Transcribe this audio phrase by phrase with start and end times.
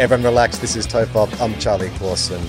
[0.00, 0.56] Everyone relax.
[0.56, 1.38] This is Tofop.
[1.42, 2.40] I'm Charlie Clausen.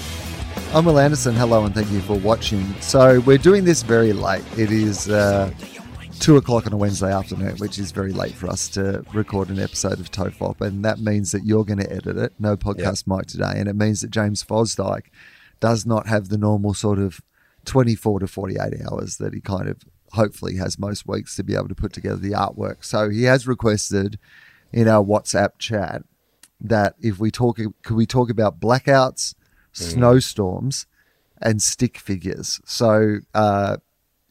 [0.73, 1.35] I'm Wil Anderson.
[1.35, 2.73] Hello, and thank you for watching.
[2.79, 4.45] So we're doing this very late.
[4.57, 5.51] It is uh,
[6.21, 9.59] two o'clock on a Wednesday afternoon, which is very late for us to record an
[9.59, 12.31] episode of Tofop, and that means that you're going to edit it.
[12.39, 15.07] No podcast mic today, and it means that James Fosdike
[15.59, 17.19] does not have the normal sort of
[17.65, 19.81] 24 to 48 hours that he kind of
[20.13, 22.85] hopefully has most weeks to be able to put together the artwork.
[22.85, 24.17] So he has requested
[24.71, 26.03] in our WhatsApp chat
[26.62, 29.36] that if we talk, could we talk about blackouts,
[29.72, 30.86] snowstorms,
[31.42, 32.62] and stick figures?
[32.66, 33.78] So uh,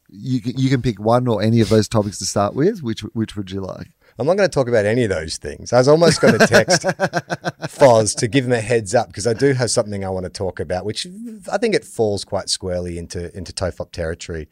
[0.08, 2.82] you can, you can pick one or any of those topics to start with.
[2.82, 3.88] Which which would you like?
[4.18, 5.72] I'm not going to talk about any of those things.
[5.72, 6.82] I was almost going to text
[7.62, 10.30] Foz to give him a heads up because I do have something I want to
[10.30, 11.06] talk about, which
[11.50, 14.48] I think it falls quite squarely into into Tofop territory.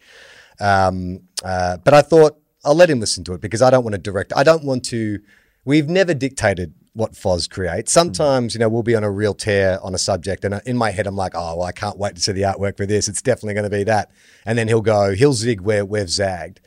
[0.58, 3.92] Um, uh, but I thought I'll let him listen to it because I don't want
[3.92, 4.32] to direct.
[4.34, 5.20] I don't want to.
[5.64, 7.92] We've never dictated what Foz creates.
[7.92, 10.90] Sometimes, you know, we'll be on a real tear on a subject, and in my
[10.90, 13.08] head, I'm like, oh, well, I can't wait to see the artwork for this.
[13.08, 14.10] It's definitely going to be that.
[14.44, 16.60] And then he'll go, he'll zig where we've zagged.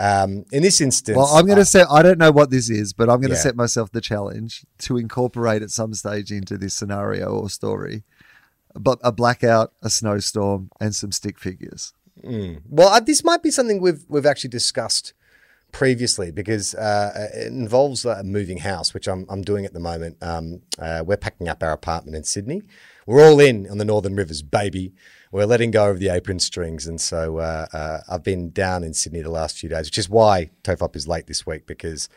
[0.00, 1.88] Um, in this instance, Well, I'm going uh, to set.
[1.90, 3.42] I don't know what this is, but I'm going to Yeah.
[3.42, 8.04] set myself the challenge to incorporate at some stage into this scenario or story,
[8.74, 11.92] but a blackout, a snowstorm, and some stick figures.
[12.68, 15.14] Well, uh, this might be something we've we've actually discussed
[15.72, 20.16] previously because uh, it involves a moving house, which I'm I'm doing at the moment.
[20.22, 22.62] Um, uh, we're packing up our apartment in Sydney.
[23.06, 24.92] We're all in on the Northern Rivers, baby.
[25.30, 28.94] We're letting go of the apron strings, and so uh, uh, I've been down in
[28.94, 32.08] Sydney the last few days, which is why Tofop is late this week because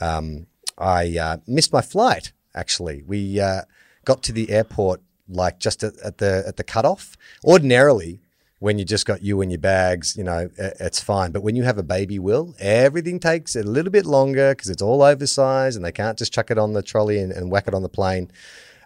[0.00, 0.46] um,
[0.76, 2.32] I uh, missed my flight.
[2.54, 3.62] Actually, we uh,
[4.04, 7.16] got to the airport like just at, at the at the cutoff.
[7.44, 8.20] Ordinarily,
[8.60, 11.30] when you just got you and your bags, you know, it's fine.
[11.30, 14.82] But when you have a baby, will everything takes a little bit longer because it's
[14.82, 17.74] all oversized and they can't just chuck it on the trolley and, and whack it
[17.74, 18.30] on the plane.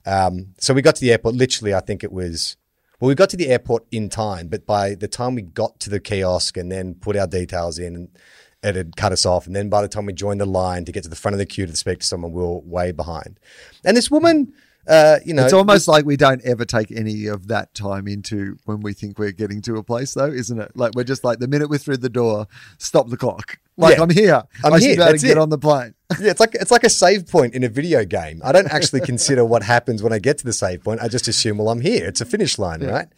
[0.04, 1.36] Um, so we got to the airport.
[1.36, 2.56] Literally, I think it was.
[3.00, 5.90] Well, we got to the airport in time, but by the time we got to
[5.90, 8.08] the kiosk and then put our details in,
[8.62, 9.46] it had cut us off.
[9.46, 11.38] And then by the time we joined the line to get to the front of
[11.38, 13.40] the queue to speak to someone, we were way behind.
[13.84, 14.52] And this woman,
[14.88, 18.56] uh, you know, It's almost like we don't ever take any of that time into
[18.64, 20.72] when we think we're getting to a place, though, isn't it?
[20.76, 22.46] Like we're just like the minute we're through the door,
[22.78, 23.58] stop the clock.
[23.76, 24.02] Like Yeah.
[24.02, 24.42] I'm here.
[24.64, 24.92] I'm I here.
[24.92, 25.40] able That's to get it.
[25.40, 25.94] on the plane.
[26.20, 28.40] yeah, it's like it's like a save point in a video game.
[28.44, 31.00] I don't actually consider what happens when I get to the save point.
[31.00, 32.06] I just assume, well, I'm here.
[32.06, 33.08] It's a finish line, right?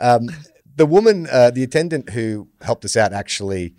[0.00, 0.28] Um,
[0.76, 3.74] the woman, uh, the attendant who helped us out, actually,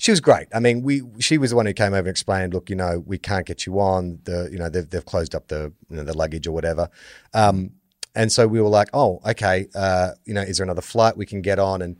[0.00, 0.48] she was great.
[0.54, 3.04] I mean, we she was the one who came over and explained, look, you know,
[3.04, 4.18] we can't get you on.
[4.24, 6.88] The you know they've they've closed up the you know the luggage or whatever.
[7.34, 7.72] Um,
[8.14, 11.26] and so we were like, oh, okay, uh, you know, is there another flight we
[11.26, 11.82] can get on?
[11.82, 11.98] And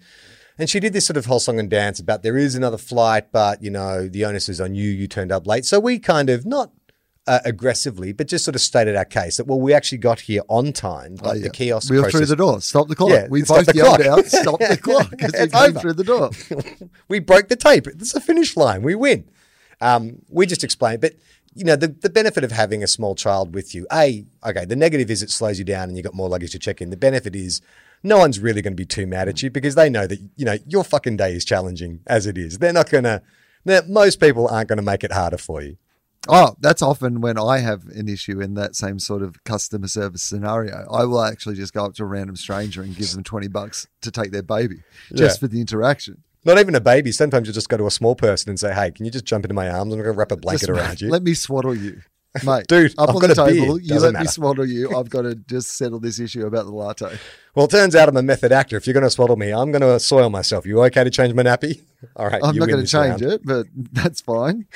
[0.59, 3.33] and she did this sort of whole song and dance about there is another flight,
[3.33, 4.89] but you know the onus is on you.
[4.89, 6.73] You turned up late, so we kind of not
[7.31, 10.43] uh, aggressively, but just sort of stated our case that well, we actually got here
[10.49, 12.61] on time, but Oh, the kiosk We were process, through the door.
[12.61, 13.11] Stop the clock.
[13.11, 14.19] Yeah, we both the yelled clock.
[14.19, 15.79] out, stop the clock we came over.
[15.79, 16.31] through the door.
[17.09, 17.87] we broke the tape.
[17.87, 18.83] It's a finish line.
[18.83, 19.29] We win.
[19.81, 21.15] Um, we just explained, but
[21.55, 23.87] you know the the benefit of having a small child with you.
[23.93, 26.59] A okay, the negative is it slows you down and you've got more luggage to
[26.59, 26.91] check in.
[26.91, 27.61] The benefit is
[28.03, 30.45] no one's really going to be too mad at you because they know that you
[30.45, 32.59] know your fucking day is challenging as it is.
[32.59, 33.23] They're not going to.
[33.87, 35.77] Most people aren't going to make it harder for you.
[36.29, 40.23] Oh, that's often when I have an issue in that same sort of customer service
[40.23, 40.87] scenario.
[40.93, 43.87] I will actually just go up to a random stranger and give them 20 bucks
[44.03, 44.83] to take their baby
[45.15, 45.41] just Yeah.
[45.41, 46.23] for the interaction.
[46.45, 47.11] Not even a baby.
[47.13, 49.45] Sometimes you just go to a small person and say, "Hey, can you just jump
[49.45, 49.93] into my arms?
[49.93, 52.01] I'm going to wrap a blanket Just, around you." Let me swaddle you.
[52.45, 54.97] Mate, Dude, up I've on got the table, you let me swaddle you.
[54.97, 57.19] I've got to just settle this issue about the latte.
[57.55, 58.77] Well, it turns out I'm a method actor.
[58.77, 60.65] If you're going to swaddle me, I'm going to soil myself.
[60.65, 61.81] You okay to change my nappy?
[62.17, 63.35] All right, I'm not going to change round.
[63.35, 64.67] it, but that's fine.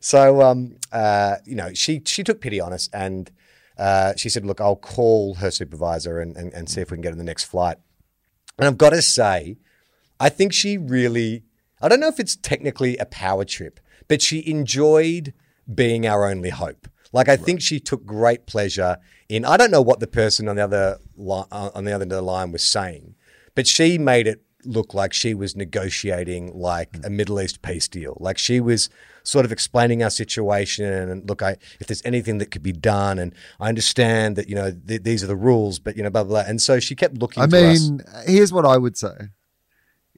[0.00, 3.30] So, um, uh, you know, she she took pity on us and
[3.78, 7.02] uh, she said, "Look, I'll call her supervisor and, and and see if we can
[7.02, 7.78] get on the next flight."
[8.58, 9.58] And I've got to say,
[10.20, 11.44] I think she really.
[11.80, 15.34] I don't know if it's technically a power trip, but she enjoyed
[15.72, 16.88] being our only hope.
[17.12, 19.44] Like I think she took great pleasure in.
[19.44, 22.12] I don't know what the person on the other li- uh, on the other end
[22.12, 23.14] of the line was saying,
[23.54, 27.04] but she made it look like she was negotiating like mm.
[27.06, 28.16] a Middle East peace deal.
[28.20, 28.90] Like she was
[29.22, 33.18] sort of explaining our situation and look, I if there's anything that could be done,
[33.18, 36.24] and I understand that you know th- these are the rules, but you know blah
[36.24, 36.42] blah.
[36.42, 36.50] blah.
[36.50, 37.42] And so she kept looking.
[37.42, 37.88] I to us.
[37.88, 39.30] mean, here's what I would say: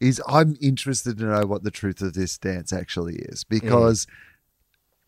[0.01, 4.07] is I'm interested to know what the truth of this dance actually is because,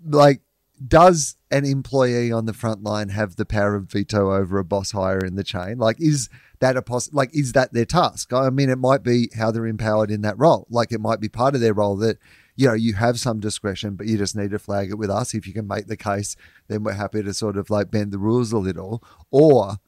[0.04, 0.40] like,
[0.86, 4.92] does an employee on the front line have the power of veto over a boss
[4.92, 5.78] higher in the chain?
[5.78, 6.28] Like, is
[6.60, 8.32] that a poss- like is that their task?
[8.32, 10.66] I mean, it might be how they're empowered in that role.
[10.70, 12.18] Like, it might be part of their role that
[12.56, 15.34] you know you have some discretion, but you just need to flag it with us.
[15.34, 16.36] If you can make the case,
[16.68, 19.78] then we're happy to sort of like bend the rules a little, or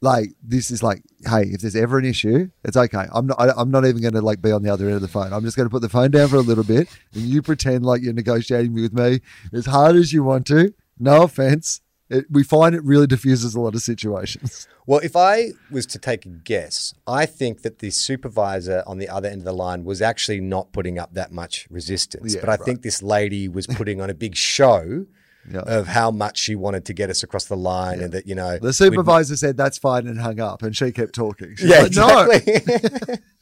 [0.00, 3.06] like this is like hey if there's ever an issue it's okay.
[3.12, 5.02] I'm not I, i'm not even going to like be on the other end of
[5.02, 5.32] the phone.
[5.32, 7.84] I'm just going to put the phone down for a little bit and you pretend
[7.84, 9.20] like you're negotiating with me
[9.52, 10.74] as hard as you want to.
[10.98, 11.80] No offense.
[12.08, 14.66] It, we find it really diffuses a lot of situations.
[14.86, 19.08] Well, if I was to take a guess, I think that the supervisor on the
[19.08, 22.34] other end of the line was actually not putting up that much resistance.
[22.34, 22.60] Yeah, but I right.
[22.60, 25.06] think this lady was putting on a big show
[25.48, 25.60] Yeah.
[25.60, 28.58] of how much she wanted to get us across the line and that, you know.
[28.58, 33.08] the supervisor said that's fine and hung up and she kept talking She's yeah, like,
[33.08, 33.16] no.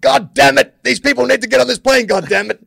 [0.00, 0.82] God damn it.
[0.82, 2.06] These people need to get on this plane.
[2.06, 2.64] God damn it.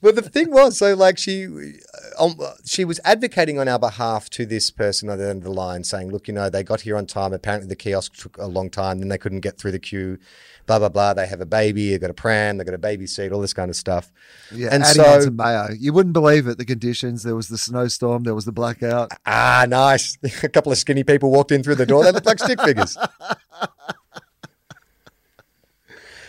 [0.00, 4.30] But the thing was, so like she, uh, um, she was advocating on our behalf
[4.30, 6.82] to this person on the end of the line, saying, "Look, you know, they got
[6.82, 7.32] here on time.
[7.32, 9.00] Apparently, the kiosk took a long time.
[9.00, 10.18] Then they couldn't get through the queue.
[10.66, 11.14] Blah blah blah.
[11.14, 11.90] They have a baby.
[11.90, 12.58] They got a pram.
[12.58, 13.32] They got a baby seat.
[13.32, 14.12] All this kind of stuff.
[14.52, 18.22] yeah and so some mayo you wouldn't believe it the conditions there was the snowstorm
[18.22, 20.18] there was the blackout ah, nice.
[20.42, 22.04] a couple of skinny people walked in through the door.
[22.04, 22.96] They looked like stick figures.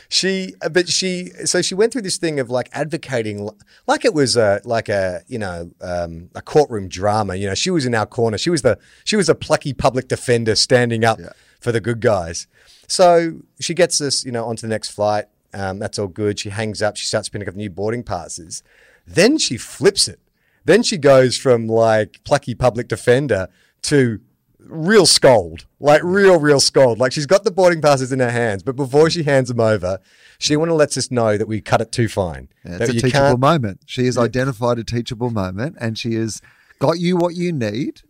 [0.10, 3.48] she but she so she went through this thing of like advocating
[3.88, 7.36] like it was a like a you know um, a courtroom drama.
[7.36, 8.38] You know she was in our corner.
[8.38, 11.30] She was the she was a plucky public defender standing up Yeah.
[11.62, 12.48] for the good guys.
[12.88, 15.26] So she gets us you know onto the next flight.
[15.54, 16.40] Um, that's all good.
[16.40, 16.98] She hangs up.
[16.98, 18.64] She starts picking up new boarding passes.
[19.06, 20.20] Then she flips it.
[20.66, 23.48] Then she goes from like plucky public defender
[23.84, 24.20] to
[24.60, 27.00] real scold, like real, real scold.
[27.00, 30.00] Like she's got the boarding passes in her hands, but before she hands them over,
[30.38, 32.50] she want to lets us know that we cut it too fine.
[32.66, 33.82] Yeah, that it's a teachable can't- moment.
[33.86, 36.42] She has identified a teachable moment and she has
[36.80, 38.02] got you what you need.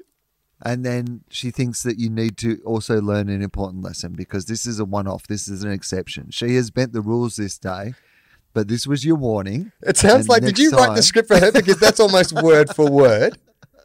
[0.62, 4.66] And then she thinks that you need to also learn an important lesson because this
[4.66, 5.25] is a one off.
[5.25, 6.31] This is an exception.
[6.31, 7.94] She has bent the rules this day,
[8.54, 9.72] but this was your warning.
[9.84, 11.54] It sounds And like, did you write the script for her?
[11.54, 13.38] Because that's almost word for word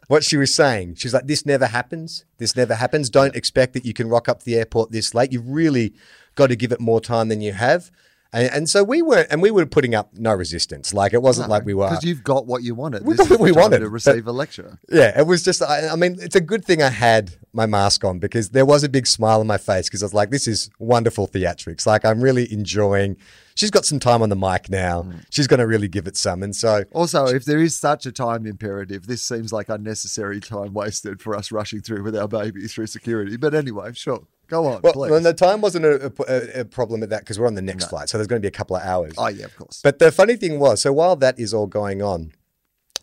[0.07, 0.95] what she was saying.
[0.95, 2.25] She's like, this never happens.
[2.37, 3.09] This never happens.
[3.09, 5.31] Don't expect that you can rock up to the airport this late.
[5.31, 5.93] You've really
[6.35, 7.91] got to give it more time than you have.
[8.33, 10.93] And, and so we weren't, and we were putting up no resistance.
[10.93, 11.87] Like it wasn't like we were.
[11.89, 13.05] Because you've got what you wanted.
[13.05, 14.77] We This got what we wanted, to but- receive a lecture.
[14.89, 18.03] Yeah, it was just, I, I mean, it's a good thing I had my mask
[18.03, 20.47] on because there was a big smile on my face because I was like, this
[20.47, 21.85] is wonderful theatrics.
[21.85, 23.15] Like, I'm really enjoying.
[23.55, 25.03] She's got some time on the mic now.
[25.03, 25.23] Mm.
[25.29, 26.43] She's going to really give it some.
[26.43, 30.73] And so, Also, if there is such a time imperative, this seems like unnecessary time
[30.73, 33.37] wasted for us rushing through with our baby through security.
[33.37, 34.23] But anyway, sure.
[34.47, 35.09] Go on, well, please.
[35.09, 37.85] well, the time wasn't a, a, a problem at that because we're on the next
[37.85, 38.09] flight.
[38.09, 39.13] So there's going to be a couple of hours.
[39.17, 39.81] oh, yeah, of course.
[39.83, 42.33] But the funny thing was, so while that is all going on,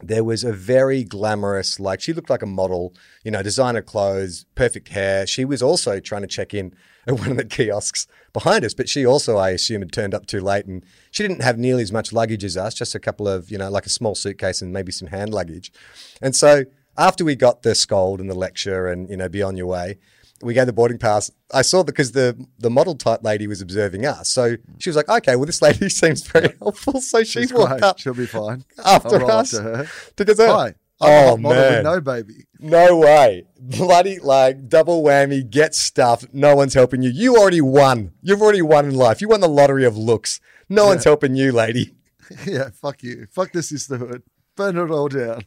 [0.03, 2.95] there was a very glamorous, like she looked like a model,
[3.25, 5.27] you know, designer clothes, perfect hair.
[5.27, 6.75] She was also trying to check in
[7.07, 10.27] at one of the kiosks behind us, but she also, I assume, had turned up
[10.27, 13.27] too late and she didn't have nearly as much luggage as us, just a couple
[13.27, 15.73] of, you know, like a small suitcase and maybe some hand luggage.
[16.21, 16.65] And so
[16.97, 19.99] after we got the scold and the lecture and, you know, be on your way,
[20.43, 21.31] we gave the boarding pass.
[21.53, 25.09] I saw because the the model type lady was observing us, so she was like,
[25.09, 27.83] "Okay, well, this lady seems very helpful." So she She's walked great.
[27.83, 28.65] up She'll be fine.
[28.85, 29.87] after us to her.
[30.17, 30.35] to.
[30.39, 30.75] Hi.
[31.01, 32.47] I'm Oh hot model with man, no baby.
[32.61, 33.45] no way!
[33.61, 35.49] Bloody like double whammy.
[35.49, 36.27] Get stuffed.
[36.33, 37.11] No one's helping you.
[37.11, 38.13] You already won.
[38.23, 39.21] You've already won in life.
[39.21, 40.39] You won the lottery of looks.
[40.69, 41.97] No one's helping you, lady.
[42.47, 43.27] yeah, fuck you.
[43.33, 44.23] Fuck the sisterhood.
[44.55, 45.43] Burn it all down.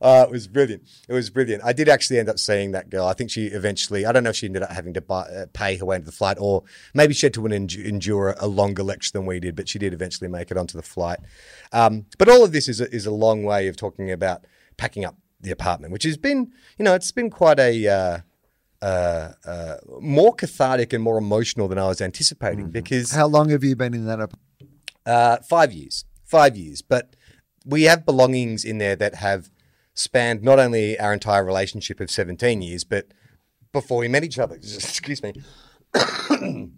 [0.00, 0.82] Uh, it was brilliant.
[1.08, 1.62] It was brilliant.
[1.64, 3.06] I did actually end up seeing that girl.
[3.06, 5.46] I think she eventually, I don't know if she ended up having to buy, uh,
[5.52, 9.12] pay her way into the flight or maybe she had to endure a longer lecture
[9.12, 11.18] than we did, but she did eventually make it onto the flight.
[11.72, 14.44] Um, but all of this is a, is a long way of talking about
[14.76, 17.86] packing up the apartment, which has been, you know, it's been quite a.
[17.88, 18.18] Uh,
[18.80, 23.64] uh, uh, more cathartic and more emotional than I was anticipating because How long have
[23.64, 24.20] you been in that?
[24.20, 24.38] Up-
[25.04, 26.04] uh, five years.
[26.24, 26.82] Five years.
[26.82, 27.16] But
[27.64, 29.50] we have belongings in there that have
[29.98, 33.08] spanned not only our entire relationship of 17 years, but
[33.72, 34.54] before we met each other.
[34.62, 35.34] Excuse me.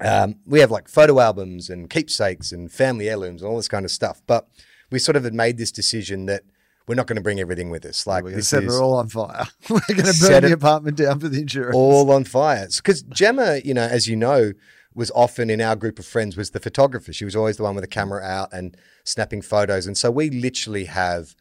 [0.00, 3.84] um, we have like photo albums and keepsakes and family heirlooms and all this kind
[3.84, 4.22] of stuff.
[4.26, 4.48] But
[4.90, 6.42] we sort of had made this decision that
[6.88, 8.06] we're not going to bring everything with us.
[8.06, 9.46] Like We're to set is all on fire.
[9.70, 11.76] We're going to burn the apartment down for the insurance.
[11.76, 12.66] all on fire.
[12.74, 14.52] Because Gemma, you know, as you know,
[14.94, 17.12] was often in our group of friends was the photographer.
[17.12, 19.86] She was always the one with the camera out and snapping photos.
[19.86, 21.34] And so we literally have,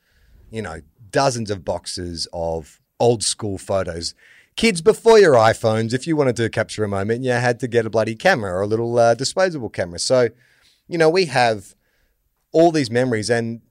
[0.51, 4.13] you know, dozens of boxes of old school photos.
[4.55, 7.85] Kids before your iPhones, if you wanted to capture a moment, you had to get
[7.85, 9.97] a bloody camera or a little uh, disposable camera.
[9.97, 10.29] So,
[10.87, 11.73] you know, we have
[12.51, 13.29] all these memories.
[13.29, 13.61] And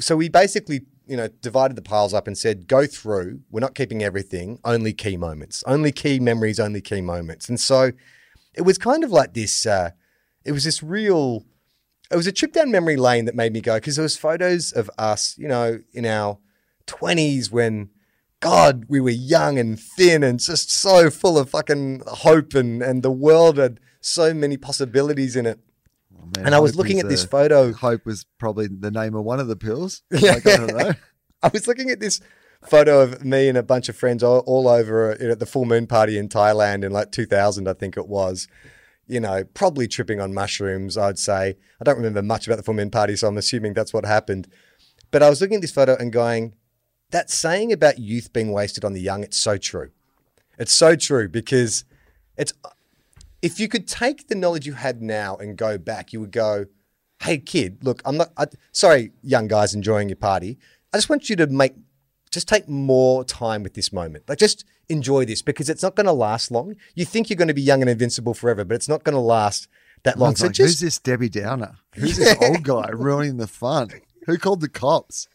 [0.00, 3.40] so we basically, you know, divided the piles up and said, go through.
[3.50, 7.48] We're not keeping everything, only key moments, only key memories, only key moments.
[7.48, 7.92] And so
[8.54, 9.90] it was kind of like this, uh,
[10.44, 11.44] it was this real,
[12.10, 14.72] it was a trip down memory lane that made me go, because there was photos
[14.72, 16.38] of us, you know, in our
[16.86, 17.90] 20s when,
[18.40, 23.02] God, we were young and thin and just so full of fucking hope and, and
[23.02, 25.60] the world had so many possibilities in it.
[26.16, 27.72] Oh, man, And I was looking at this photo.
[27.72, 30.02] Hope was probably the name of one of the pills.
[30.10, 30.38] Yeah.
[30.44, 30.96] Like, I.
[31.42, 32.20] I was looking at this
[32.64, 35.64] photo of me and a bunch of friends all, all over uh, at the full
[35.64, 38.48] moon party in Thailand in like 2000, I think it was.
[39.06, 41.56] You know, probably tripping on mushrooms, I'd say.
[41.80, 44.48] I don't remember much about the full moon party, so I'm assuming that's what happened.
[45.12, 46.54] But I was looking at this photo and going,
[47.10, 49.90] that saying about youth being wasted on the young, it's so true.
[50.58, 51.84] It's so true because
[52.36, 52.52] it's
[53.42, 56.66] if you could take the knowledge you had now and go back, you would go,
[57.20, 58.32] "Hey, kid, look, I'm not.
[58.36, 60.58] I, sorry, young guys enjoying your party.
[60.92, 61.74] I just want you to make,
[62.30, 64.24] just take more time with this moment.
[64.28, 66.74] Like, just enjoy this because it's not going to last long.
[66.94, 69.20] You think you're going to be young and invincible forever, but it's not going to
[69.20, 69.68] last
[70.04, 70.32] that long.
[70.32, 71.76] It's So like, who's this Debbie Downer?
[71.94, 73.88] Who's this old guy ruining the fun?
[74.26, 75.28] Who called the cops?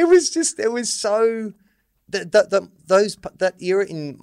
[0.00, 1.52] It was just it was so
[2.08, 4.18] that that those that era in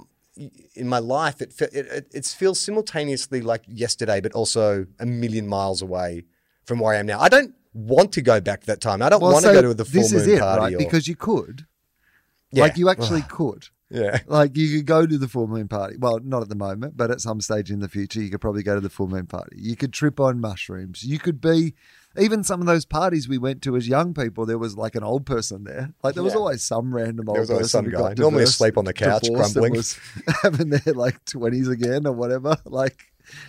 [0.73, 5.47] in my life it it, it it feels simultaneously like yesterday but also a million
[5.47, 6.25] miles away
[6.65, 7.19] from where I am now.
[7.19, 9.01] I don't want to go back to that time.
[9.01, 10.75] I don't want to go to the full this moon is it, party right?
[10.75, 11.65] or, Because you could.
[12.51, 12.63] Yeah.
[12.63, 13.67] Like you actually could.
[13.89, 14.19] yeah.
[14.27, 15.97] Like you could go to the full moon party.
[15.99, 18.63] Well, not at the moment, but at some stage in the future, you could probably
[18.63, 19.57] go to the full moon party.
[19.59, 21.03] You could trip on mushrooms.
[21.03, 21.75] You could be
[22.17, 24.45] even some of those parties we went to as young people.
[24.45, 25.93] There was like an old person there.
[26.03, 28.77] Like there was always some random old was always person some guy, got normally asleep
[28.77, 29.73] on the couch, crumbling.
[29.73, 29.99] was
[30.41, 32.57] having their like twenties again or whatever.
[32.65, 33.05] Like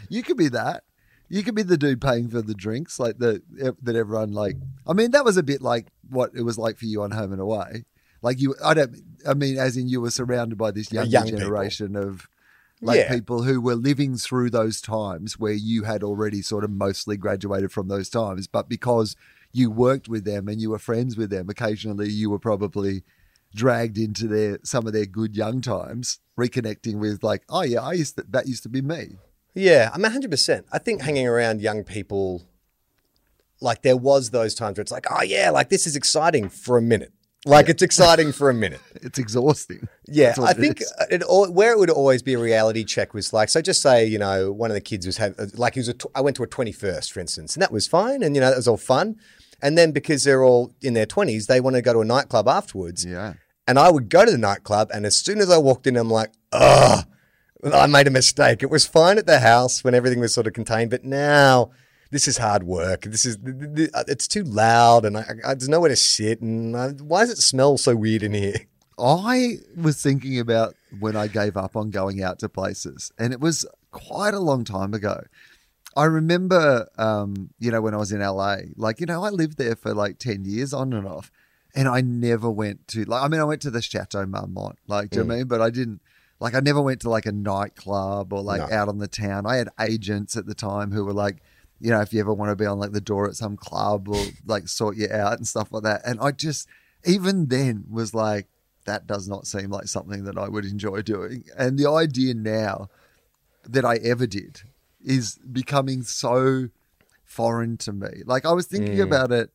[0.09, 0.85] you could be that.
[1.29, 3.43] You could be the dude paying for the drinks, like the
[3.83, 4.57] that everyone like.
[4.87, 7.33] I mean, that was a bit like what it was like for you on Home
[7.33, 7.85] and Away.
[8.23, 8.97] Like you, I don't.
[9.29, 11.41] I mean, as in you were surrounded by this younger Young people.
[11.41, 12.29] generation of
[12.81, 13.15] like Yeah.
[13.15, 17.73] people who were living through those times where you had already sort of mostly graduated
[17.73, 19.17] from those times, but because
[19.53, 23.03] you worked with them and you were friends with them, occasionally you were probably
[23.55, 27.93] dragged into their some of their good young times, reconnecting with like, oh yeah, I
[27.95, 29.17] used to, that used to be me.
[29.55, 30.65] Yeah, I'm 100%.
[30.71, 32.43] I think hanging around young people,
[33.63, 36.77] like there was those times where it's like, oh yeah, like this is exciting for
[36.77, 37.13] a minute.
[37.47, 38.81] Like it's exciting for a minute.
[39.07, 39.87] It's exhausting.
[40.09, 43.33] Yeah, I it think uh, it, where it would always be a reality check was
[43.33, 45.81] like, so just say, you know, one of the kids was had, uh, like, he
[45.81, 48.25] was a, I went to a 21st, for instance, and that was fine.
[48.25, 49.21] And, you know, that was all fun.
[49.63, 52.49] And then because they're all in their 20s, they want to go to a nightclub
[52.49, 53.05] afterwards.
[53.05, 53.35] Yeah.
[53.69, 56.11] And I would go to the nightclub, and as soon as I walked in, I'm
[56.11, 57.05] like, ugh,
[57.63, 58.63] I made a mistake.
[58.65, 61.71] It was fine at the house when everything was sort of contained, but now
[62.11, 63.03] this is hard work.
[63.03, 66.41] This is th- uh, it's too loud, and I, I, there's nowhere to sit.
[66.41, 68.57] And I, why does it smell so weird in here?
[68.99, 73.41] I was thinking about when I gave up on going out to places, and it
[73.41, 75.21] was quite a long time ago.
[75.97, 79.57] I remember, um, you know, when I was in LA, like, you know, I lived
[79.57, 81.33] there for like 10 years on and off,
[81.75, 85.11] and I never went to, like, I mean, I went to the Chateau Marmont, like,
[85.11, 85.39] do you know what I mm.
[85.39, 85.49] mean?
[85.49, 86.03] But I didn't,
[86.39, 88.77] like, I never went to like a nightclub or like No.
[88.77, 89.47] out on the town.
[89.47, 91.43] I had agents at the time who were like,
[91.81, 94.09] you know, if you ever want to be on like the door at some club
[94.09, 96.03] or like sort you out and stuff like that.
[96.05, 96.69] And I just,
[97.05, 98.47] even then, was like,
[98.87, 101.45] that does not seem like something that I would enjoy doing.
[101.59, 102.89] And the idea now
[103.69, 104.63] that I ever did
[105.05, 106.69] is becoming so
[107.25, 108.23] foreign to me.
[108.25, 109.51] Like I was thinking about it.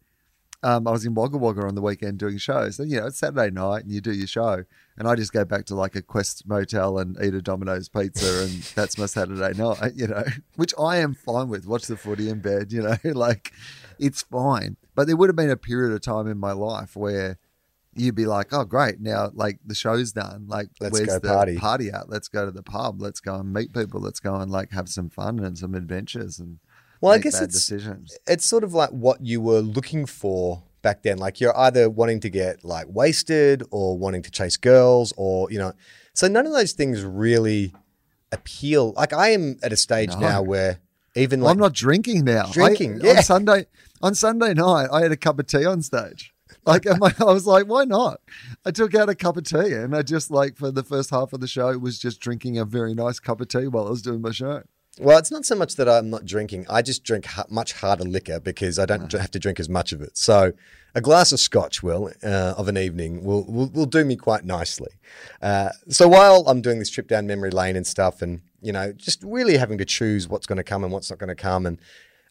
[0.63, 2.77] Um, I was in Wagga Wagga on the weekend doing shows.
[2.77, 4.65] And, you know, it's Saturday night and you do your show.
[4.97, 8.43] And I just go back to like a Quest motel and eat a Domino's pizza.
[8.43, 10.23] And that's my Saturday night, you know,
[10.57, 11.65] which I am fine with.
[11.65, 13.51] Watch the footy in bed, you know, like
[13.99, 14.77] it's fine.
[14.93, 17.37] But there would have been a period of time in my life where
[17.95, 18.99] you'd be like, oh, great.
[18.99, 20.45] Now, like the show's done.
[20.47, 22.09] Like, Let's where's go the party." party at?
[22.09, 23.01] Let's go to the pub.
[23.01, 24.01] Let's go and meet people.
[24.01, 26.59] Let's go and like have some fun and some adventures and
[26.99, 28.17] Well, I guess it's decisions.
[28.27, 31.17] it's sort of like what you were looking for back then.
[31.17, 35.59] Like you're either wanting to get like wasted or wanting to chase girls or you
[35.59, 35.73] know.
[36.13, 37.73] So none of those things really
[38.31, 38.93] appeal.
[38.93, 40.19] Like I am at a stage No.
[40.19, 40.79] now where
[41.15, 42.45] even like I'm not drinking now.
[42.47, 43.17] I- Drinking, yeah.
[43.17, 43.65] on Sunday.
[44.03, 46.33] On Sunday night, I had a cup of tea on stage.
[46.65, 48.19] Like, I, I was like, why not?
[48.65, 51.33] I took out a cup of tea, and I just like for the first half
[51.33, 54.01] of the show was just drinking a very nice cup of tea while I was
[54.01, 54.63] doing my show.
[54.99, 56.65] Well, it's not so much that I'm not drinking.
[56.69, 59.93] I just drink ha- much harder liquor because I don't have to drink as much
[59.93, 60.17] of it.
[60.17, 60.51] So,
[60.93, 64.43] a glass of scotch, will uh, of an evening, will, will will do me quite
[64.43, 64.91] nicely.
[65.41, 68.91] Uh, so while I'm doing this trip down memory lane and stuff, and you know,
[68.91, 71.65] just really having to choose what's going to come and what's not going to come,
[71.65, 71.79] and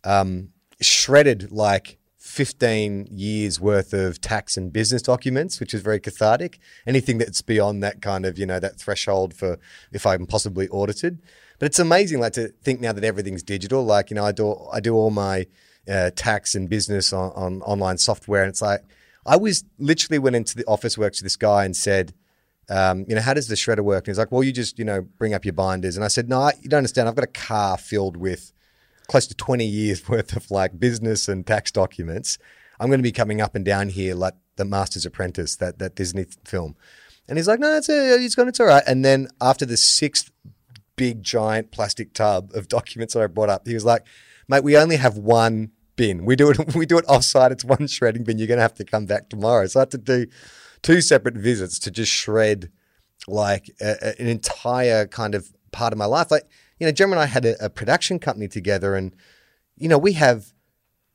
[0.04, 0.50] um,
[0.82, 6.58] shredded like 15 years worth of tax and business documents, which is very cathartic.
[6.86, 9.58] Anything that's beyond that kind of, you know, that threshold for
[9.90, 11.22] if I'm possibly audited.
[11.60, 13.84] But it's amazing, like to think now that everything's digital.
[13.84, 15.46] Like, you know, I do I do all my
[15.86, 18.82] uh, tax and business on, on online software, and it's like
[19.26, 22.14] I was literally went into the Officeworks with this guy and said,
[22.70, 24.06] um, you know, how does the shredder work?
[24.06, 25.96] And he's like, well, you just, you know, bring up your binders.
[25.96, 27.08] And I said, no, you don't understand.
[27.08, 28.52] I've got a car filled with
[29.08, 32.38] close to 20 years worth of like business and tax documents.
[32.78, 35.94] I'm going to be coming up and down here like the Master's Apprentice, that, that
[35.94, 36.76] Disney film.
[37.28, 38.82] And he's like, no, it's, a, it's, gone, it's all right.
[38.86, 40.30] And then after the sixth
[41.00, 44.04] big giant plastic tub of documents that I brought up, he was like,
[44.48, 46.26] mate, we only have one bin.
[46.26, 47.52] We do it, we do it offsite.
[47.52, 48.36] It's one shredding bin.
[48.36, 49.66] You're going to have to come back tomorrow.
[49.66, 50.26] So I had to do
[50.82, 52.70] two separate visits to just shred
[53.26, 56.30] like a, a, an entire kind of part of my life.
[56.30, 56.46] Like,
[56.78, 59.16] you know, Gemma and I had a, a production company together, and
[59.78, 60.52] you know, we have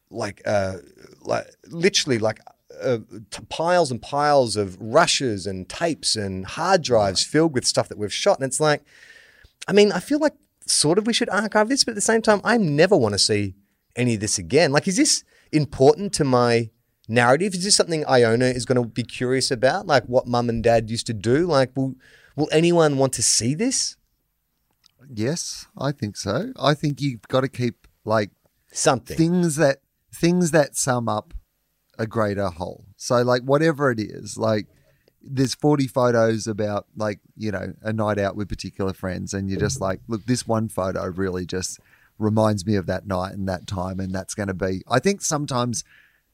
[0.09, 0.77] like uh,
[1.21, 2.39] like literally like
[2.81, 2.97] uh,
[3.29, 7.99] t- piles and piles of rushes and tapes and hard drives filled with stuff that
[7.99, 8.81] we've shot, and it's like,
[9.67, 10.33] I mean, I feel like
[10.67, 13.19] sort of we should archive this, but at the same time, I never want to
[13.19, 13.55] see
[13.95, 14.71] any of this again.
[14.71, 16.69] Like, is this important to my
[17.07, 17.53] narrative?
[17.53, 19.87] Is this something Iona is going to be curious about?
[19.87, 21.45] Like what mum and dad used to do?
[21.45, 21.95] Like, will
[22.35, 23.97] will anyone want to see this?
[25.13, 26.51] Yes, I think so.
[26.59, 28.31] I think you've got to keep like
[28.71, 29.17] Something.
[29.17, 29.79] things that
[30.13, 31.33] things that sum up
[31.97, 32.85] a greater whole.
[32.97, 34.67] So like whatever it is, like
[35.25, 39.59] there's 40 photos about like, you know, a night out with particular friends and you're
[39.59, 41.79] just like, look, this one photo really just
[42.19, 45.21] reminds me of that night and that time and that's going to be I think
[45.21, 45.83] sometimes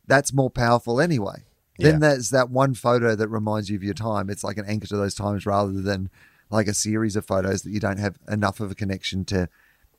[0.08, 1.44] that's more powerful anyway.
[1.80, 2.10] Then Yeah.
[2.10, 4.30] there's that one photo that reminds you of your time.
[4.30, 6.10] It's like an anchor to those times rather than
[6.50, 9.48] like a series of photos that you don't have enough of a connection to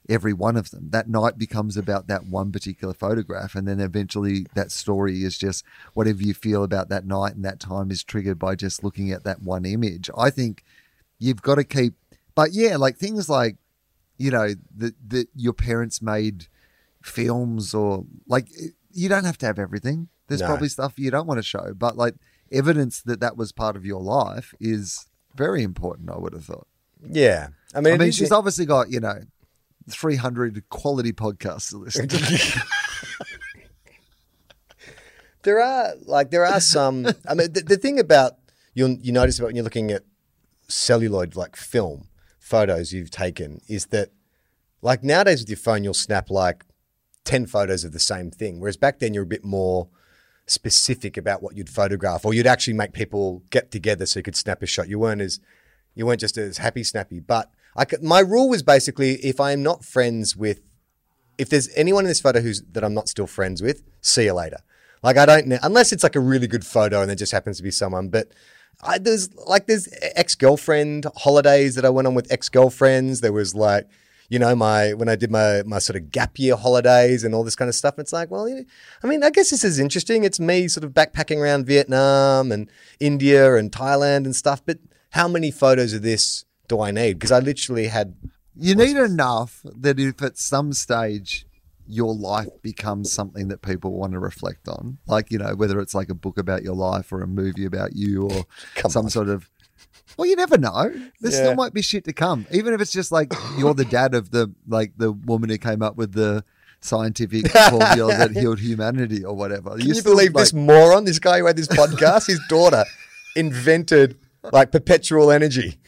[0.08, 0.90] every one of them.
[0.90, 5.64] That night becomes about that one particular photograph, and then eventually that story is just
[5.94, 9.24] whatever you feel about that night and that time is triggered by just looking at
[9.24, 10.10] that one image.
[10.16, 10.64] I think
[11.18, 11.94] you've got to keep,
[12.34, 13.56] but yeah, like things like
[14.18, 16.46] you know that that your parents made
[17.02, 18.48] films or like
[18.92, 20.08] you don't have to have everything.
[20.28, 20.46] There's No.
[20.48, 22.14] probably stuff you don't want to show, but like
[22.50, 26.10] evidence that that was part of your life is very important.
[26.10, 26.66] I would have thought.
[27.08, 27.48] Yeah.
[27.74, 29.20] I mean, I mean, she's obviously got, you know,
[29.90, 32.62] 300 quality podcasts to listen to.
[35.42, 37.06] there are like there are some.
[37.28, 38.32] I mean, the, the thing about
[38.74, 40.02] you you notice about when you're looking at
[40.68, 44.10] celluloid like film photos you've taken is that
[44.80, 46.64] like nowadays with your phone you'll snap like
[47.24, 49.88] ten photos of the same thing, whereas back then you're a bit more
[50.46, 54.36] specific about what you'd photograph, or you'd actually make people get together so you could
[54.36, 54.88] snap a shot.
[54.88, 55.40] You weren't as
[55.94, 57.20] you weren't just as happy snappy.
[57.20, 60.60] But I could, my rule was basically if I am not friends with
[61.38, 64.34] if there's anyone in this photo who's that I'm not still friends with, see you
[64.34, 64.58] later.
[65.02, 67.56] Like I don't know unless it's like a really good photo and there just happens
[67.56, 68.08] to be someone.
[68.08, 68.28] But
[68.82, 73.20] I, there's like there's ex girlfriend holidays that I went on with ex girlfriends.
[73.20, 73.88] There was like
[74.28, 77.44] you know my when I did my my sort of gap year holidays and all
[77.44, 77.94] this kind of stuff.
[77.94, 78.64] And It's like well, you know,
[79.02, 80.24] I mean I guess this is interesting.
[80.24, 84.62] It's me sort of backpacking around Vietnam and India and Thailand and stuff.
[84.64, 84.78] But
[85.10, 87.14] how many photos of this do I need?
[87.14, 88.14] Because I literally had
[88.56, 91.44] You need enough that if at some stage
[91.86, 95.94] your life becomes something that people want to reflect on, like, you know, whether it's
[95.94, 98.46] like a book about your life or a movie about you or
[98.88, 99.10] some on.
[99.10, 99.50] sort of.
[100.16, 100.88] Well, you never know.
[101.20, 101.38] There Yeah.
[101.38, 104.30] still might be shit to come, even if it's just like you're the dad of
[104.30, 106.44] the like the woman who came up with the
[106.80, 109.76] scientific formula that healed humanity or whatever.
[109.76, 112.26] Can you, believe this moron, this guy who had this podcast?
[112.28, 112.84] His daughter
[113.36, 114.18] invented
[114.52, 115.78] like perpetual energy.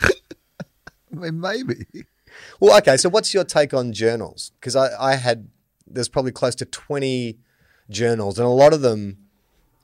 [0.00, 1.86] I mean, maybe.
[2.60, 2.96] Well, okay.
[2.96, 4.52] So, what's your take on journals?
[4.60, 5.48] Because I, I had
[5.86, 7.38] there's probably close to twenty
[7.90, 9.18] journals, and a lot of them,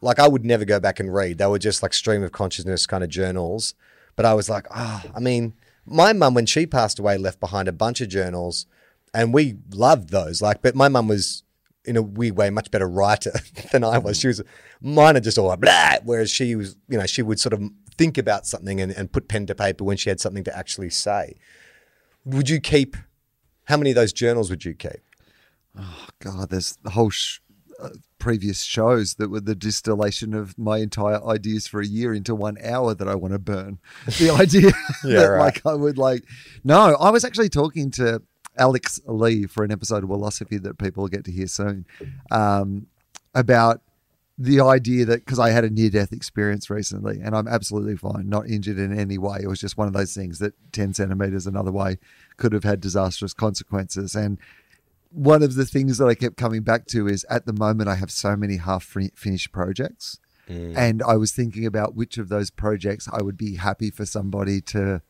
[0.01, 1.39] like I would never go back and read.
[1.39, 3.75] They were just like stream of consciousness kind of journals.
[4.15, 5.55] But I was like, ah, I mean,
[5.87, 8.67] my mum when she passed away left behind a bunch of journals,
[9.15, 10.43] and we loved those.
[10.43, 11.43] Like, but my mum was
[11.85, 13.33] in a weird way much better writer
[13.73, 14.19] than I was.
[14.19, 14.43] She was
[14.81, 17.63] mine are just all like blah, whereas she was, you know, she would sort of
[17.97, 20.91] think about something and, and put pen to paper when she had something to actually
[20.91, 21.37] say.
[22.25, 22.97] Would you keep?
[23.65, 25.01] How many of those journals would you keep?
[25.79, 27.39] Oh, God, there's a whole sh-
[27.81, 32.35] uh, previous shows that were the distillation of my entire ideas for a year into
[32.35, 33.79] one hour that I want to burn.
[34.19, 34.71] The idea
[35.05, 35.39] Yeah, that right.
[35.41, 36.25] like I would like
[36.63, 38.23] no, I was actually talking to
[38.59, 41.87] Alex Lee for an episode of Wilosophy that people will get to hear soon
[42.31, 42.87] um,
[43.35, 43.81] about
[44.43, 48.29] the idea that because I had a near death experience recently and I'm absolutely fine,
[48.29, 49.39] not injured in any way.
[49.41, 51.99] It was just one of those things that 10 centimeters another way
[52.39, 54.17] could have had disastrous consequences.
[54.17, 54.39] And
[55.11, 57.95] one of the things that I kept coming back to is at the moment I
[57.95, 60.19] have so many half finished projects.
[60.49, 60.77] Mm.
[60.77, 64.61] And I was thinking about which of those projects I would be happy for somebody
[64.63, 65.03] to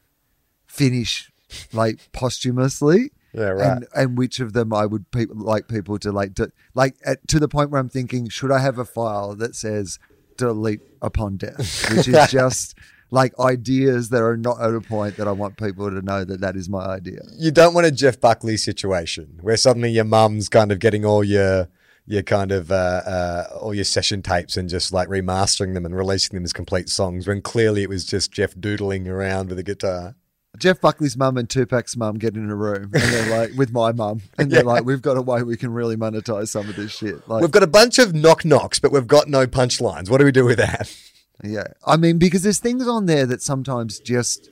[0.67, 1.33] finish
[1.73, 3.77] like posthumously Yeah, right.
[3.77, 7.27] and and which of them I would people like people to like to, like at,
[7.29, 9.99] to the point where I'm thinking should I have a file that says
[10.37, 12.77] delete upon death which is just
[13.11, 16.41] like ideas that are not at a point that I want people to know that
[16.41, 20.49] that is my idea you don't want a Jeff Buckley situation where suddenly your mum's
[20.49, 21.69] kind of getting all your
[22.07, 25.97] your kind of uh, uh, all your session tapes and just like remastering them and
[25.97, 29.63] releasing them as complete songs when clearly it was just Jeff doodling around with a
[29.63, 30.17] guitar.
[30.59, 33.91] Jeff Buckley's mum and Tupac's mum get in a room and they're like with my
[33.93, 36.93] mum and they're like we've got a way we can really monetize some of this
[36.93, 40.11] shit like We've got a bunch of knock knocks, but we've got no punchlines.
[40.11, 40.95] What do we do with that?
[41.43, 41.69] Yeah.
[41.87, 44.51] I mean, because there's things on there that sometimes just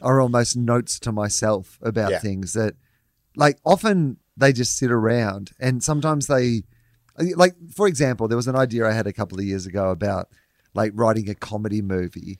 [0.00, 2.18] are almost notes to myself about Yeah.
[2.20, 2.74] things that,
[3.36, 6.62] like, often they just sit around and sometimes they,
[7.36, 10.28] like, for example, there was an idea I had a couple of years ago about,
[10.72, 12.38] like, writing a comedy movie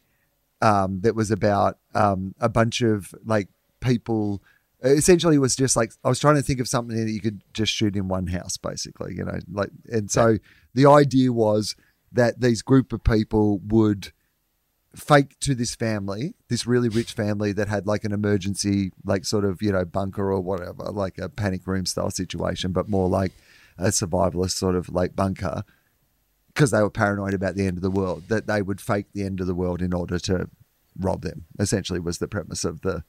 [0.63, 3.49] um, that was about um, a bunch of, like,
[3.81, 4.43] people.
[4.85, 7.41] Essentially, it was just like I was trying to think of something that you could
[7.55, 10.39] just shoot in one house, basically, you know, like, and so
[10.75, 11.77] the idea was
[12.11, 14.13] that these group of people would
[14.97, 19.45] fake to this family, this really rich family that had like an emergency, like sort
[19.45, 23.33] of, you know, bunker or whatever, like a panic room style situation, but more like
[23.79, 25.63] a survivalist sort of like bunker
[26.55, 29.25] because they were paranoid about the end of the world, that they would fake the
[29.25, 30.49] end of the world in order to
[30.99, 33.05] rob them, essentially was the premise of the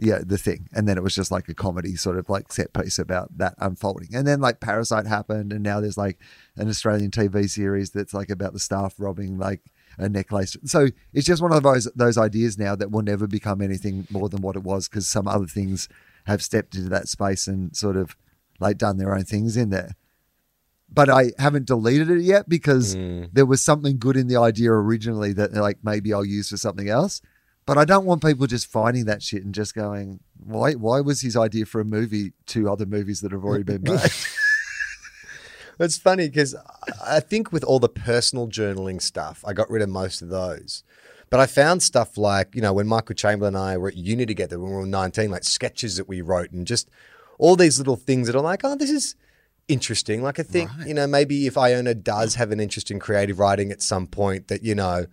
[0.00, 0.68] yeah, the thing.
[0.72, 3.54] And then it was just like a comedy sort of like set piece about that
[3.58, 4.14] unfolding.
[4.14, 6.18] And then like Parasite happened and now there's like
[6.56, 9.60] an Australian TV series that's like about the staff robbing like
[9.98, 10.56] a necklace.
[10.64, 14.28] So it's just one of those those ideas now that will never become anything more
[14.28, 15.88] than what it was because some other things
[16.26, 18.16] have stepped into that space and sort of
[18.60, 19.96] like done their own things in there.
[20.90, 23.24] But I haven't deleted it yet because hmm.
[23.32, 26.88] there was something good in the idea originally that like maybe I'll use for something
[26.88, 27.20] else.
[27.66, 31.20] But I don't want people just finding that shit and just going, why why was
[31.20, 34.10] his idea for a movie two other movies that have already been made?
[35.80, 36.56] It's funny because
[37.04, 40.82] I think with all the personal journaling stuff, I got rid of most of those.
[41.30, 44.26] But I found stuff like, you know, when Michael Chamberlain and I were at uni
[44.26, 46.88] together when we were 19, like sketches that we wrote and just
[47.38, 49.14] all these little things that are like, oh, this is
[49.68, 50.22] interesting.
[50.22, 53.70] Like, I think, you know, maybe if Iona does have an interest in creative writing
[53.70, 55.06] at some point, that, you know,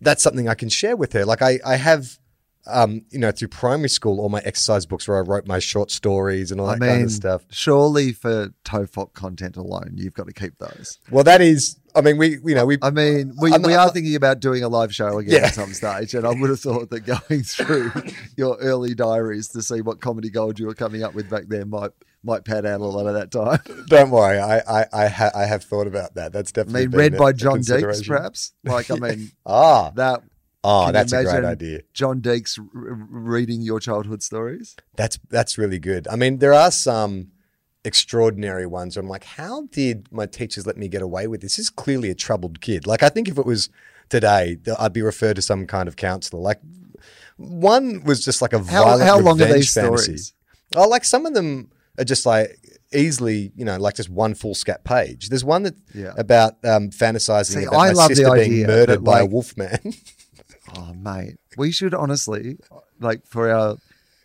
[0.00, 1.24] that's something I can share with her.
[1.24, 2.18] Like, I, I have,
[2.66, 5.90] um, you know, through primary school, all my exercise books where I wrote my short
[5.90, 7.42] stories and all I that kind of stuff.
[7.50, 10.98] surely for TOFOP content alone, you've got to keep those.
[11.10, 13.88] Well, that is, I mean, we, you know, we, I mean, we, I'm we are
[13.90, 15.46] thinking about doing a live show again Yeah.
[15.48, 17.92] at some stage, and I would have thought that going through
[18.36, 21.70] your early diaries to see what comedy gold you were coming up with back then
[21.70, 21.90] might
[22.22, 23.60] might pad out a lot of that time.
[23.88, 26.32] Don't worry, I I I, ha- I have thought about that.
[26.32, 28.52] That's I definitely mean, been read a- by John Deeks, perhaps.
[28.64, 30.22] Like, I mean, Ah, that.
[30.62, 31.80] oh, that's a great idea.
[31.94, 34.76] John Deeks r- reading your childhood stories.
[34.96, 36.06] That's that's really good.
[36.08, 37.28] I mean, there are some
[37.84, 38.96] extraordinary ones.
[38.96, 41.56] Where I'm like, how did my teachers let me get away with this?
[41.56, 42.86] This is clearly a troubled kid.
[42.86, 43.70] Like, I think if it was
[44.10, 46.42] today, I'd be referred to some kind of counselor.
[46.42, 46.60] Like,
[47.38, 50.02] one was just like a violent how long are these fantasy.
[50.18, 50.34] stories?
[50.76, 52.56] Oh, like some of them are just like
[52.92, 55.28] easily, you know, like just one foolscap page.
[55.28, 56.12] There's one that Yeah.
[56.16, 59.56] about um, fantasizing See, about I my love the sister being murdered by a wolf
[59.56, 59.78] man.
[60.76, 62.56] Oh, mate, we should honestly,
[63.00, 63.76] like, for our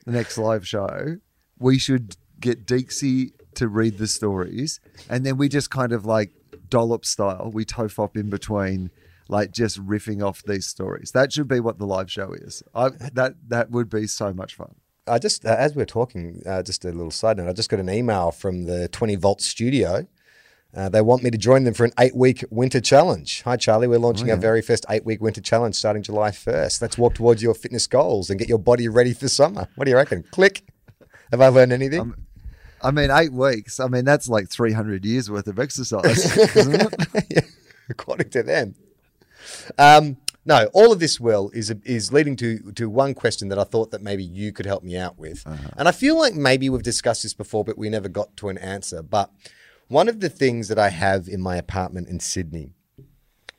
[0.05, 1.17] next live show,
[1.57, 6.33] we should get Deeksy to read the stories, and then we just kind of like
[6.69, 8.91] dollop style, we tofop in between,
[9.27, 11.11] like just riffing off these stories.
[11.13, 12.61] That should be what the live show is.
[12.75, 14.75] I, that that would be so much fun.
[15.07, 17.79] I just, uh, as we're talking, uh, just a little side note, I just got
[17.79, 20.07] an email from the 20 Volt studio.
[20.75, 23.43] Uh, they want me to join them for an eight week winter challenge.
[23.43, 23.87] Hi, Charlie.
[23.87, 26.81] We're launching our very first eight week winter challenge starting July 1st.
[26.81, 29.69] Let's walk towards your fitness goals and get your body ready for summer.
[29.75, 30.23] What do you reckon?
[30.31, 30.63] Click.
[31.31, 32.13] Have I learned anything?
[32.81, 33.79] I mean, eight weeks.
[33.79, 37.25] I mean, that's like three hundred years worth of exercise, isn't it?
[37.29, 37.41] Yeah,
[37.89, 38.75] according to them.
[39.77, 43.63] Um, no, all of this, Wil, is is leading to to one question that I
[43.63, 45.43] thought that maybe you could help me out with,
[45.77, 48.57] and I feel like maybe we've discussed this before, but we never got to an
[48.59, 49.01] answer.
[49.01, 49.31] But
[49.87, 52.71] one of the things that I have in my apartment in Sydney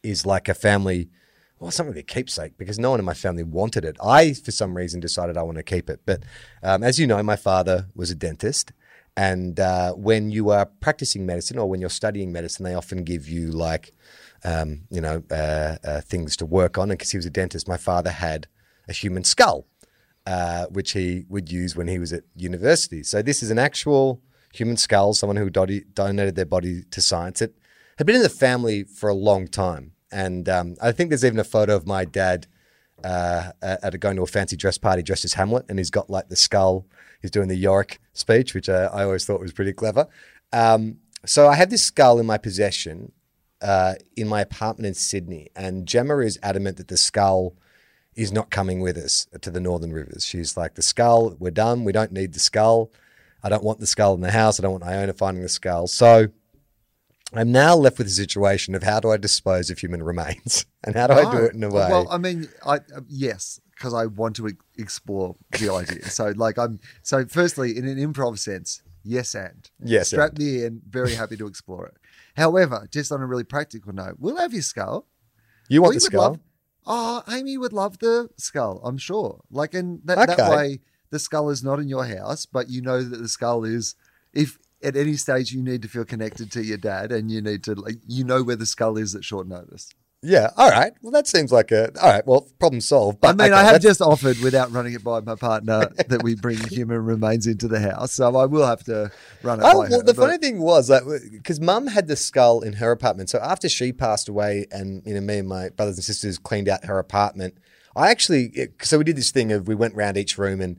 [0.02, 1.10] is like a family.
[1.58, 3.96] Well, it's not really a keepsake because no one in my family wanted it.
[4.04, 6.00] I, for some reason, decided I want to keep it.
[6.04, 6.22] But
[6.62, 8.72] um, as you know, my father was a dentist.
[9.16, 13.26] And uh, when you are practicing medicine or when you're studying medicine, they often give
[13.26, 13.94] you like,
[14.44, 16.90] um, you know, uh, uh, things to work on.
[16.90, 18.46] And because he was a dentist, my father had
[18.88, 19.66] a human skull,
[20.26, 23.02] uh, which he would use when he was at university.
[23.02, 24.22] So this is an actual
[24.52, 27.42] human skull, someone who donated their body to science.
[27.42, 27.54] It
[27.98, 29.92] had been in the family for a long time.
[30.12, 32.46] And um, I think there's even a photo of my dad
[33.04, 36.08] uh, at a, going to a fancy dress party dressed as Hamlet, and he's got
[36.08, 36.86] like the skull.
[37.20, 40.06] He's doing the Yorick speech, which I, I always thought was pretty clever.
[40.52, 43.12] Um, so I had this skull in my possession
[43.62, 47.54] uh, in my apartment in Sydney, and Gemma is adamant that the skull
[48.14, 50.24] is not coming with us to the Northern Rivers.
[50.24, 51.84] She's like, the skull, we're done.
[51.84, 52.90] We don't need the skull.
[53.42, 54.58] I don't want the skull in the house.
[54.58, 55.86] I don't want Iona finding the skull.
[55.86, 56.28] So
[57.34, 60.94] I'm now left with the situation of how do I dispose of human remains and
[60.96, 61.88] how do I do it in a way?
[61.90, 66.08] Well, I mean, I uh, yes, because I want to explore the idea.
[66.08, 70.38] so, like, I'm so firstly in an improv sense, yes, and Yes, strap and.
[70.38, 70.80] me in.
[70.88, 71.96] Very happy to explore it.
[72.36, 75.06] However, just on a really practical note, we'll have your skull.
[75.68, 76.22] you want We the would skull?
[76.30, 76.40] love-
[76.86, 78.80] oh, Amy would love the skull.
[78.84, 79.42] I'm sure.
[79.50, 83.02] Like, and that, that way, the skull is not in your house, but you know
[83.02, 83.94] that the skull is.
[84.32, 87.64] If at any stage you need to feel connected to your dad, and you need
[87.64, 89.88] to, like, you know where the skull is at short notice.
[90.22, 90.50] Yeah.
[90.56, 90.92] All right.
[91.02, 92.26] Well, that seems like a all right.
[92.26, 93.20] Well, problem solved.
[93.20, 95.88] But I mean, okay, I have that's- just offered, without running it by my partner,
[96.08, 98.12] that we bring human remains into the house.
[98.12, 99.10] So I will have to
[99.42, 100.02] run it Oh, by well, her.
[100.02, 101.02] the but- funny thing was that
[101.32, 105.14] because Mum had the skull in her apartment, so after she passed away, and you
[105.14, 107.58] know, me and my brothers and sisters cleaned out her apartment.
[107.94, 110.78] I actually, it- so we did this thing of we went round each room, and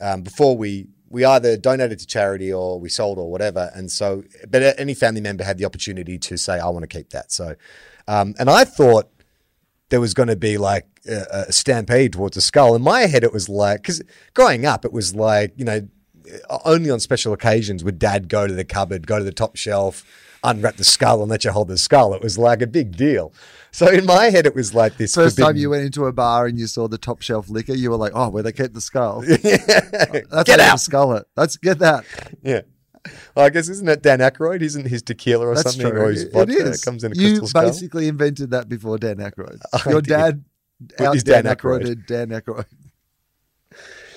[0.00, 4.22] um, before we we either donated to charity or we sold or whatever, and so
[4.48, 7.32] but any family member had the opportunity to say, I want to keep that.
[7.32, 7.54] So,
[8.08, 9.08] um, and I thought
[9.90, 12.74] there was going to be like a, a stampede towards the skull.
[12.74, 14.02] In my head, it was like, because
[14.34, 15.86] growing up, it was like, you know,
[16.64, 20.04] only on special occasions would dad go to the cupboard, go to the top shelf,
[20.42, 22.14] unwrap the skull and let you hold the skull.
[22.14, 23.32] It was like a big deal.
[23.70, 25.14] So in my head, it was like this.
[25.14, 27.90] First time you went into a bar and you saw the top shelf liquor, you
[27.90, 29.20] were like, "Oh, where they kept the skull?
[29.26, 29.42] Get
[30.30, 30.80] That's get out.
[30.80, 31.26] Skull it.
[31.36, 32.04] Let's get that.
[32.42, 32.62] Yeah.
[33.34, 34.62] Well, I guess isn't it Dan Aykroyd?
[34.62, 35.90] Isn't his tequila or That's something?
[35.90, 36.00] true.
[36.00, 36.84] Or his It vodka is.
[36.84, 37.62] comes in a you crystal skull?
[37.64, 39.60] You basically invented that before Dan Aykroyd.
[39.86, 40.08] I Your did.
[40.10, 40.44] dad
[41.00, 42.06] out his Dan Dan Aykroyd Aykroyd.
[42.06, 42.66] Dan Aykroyd.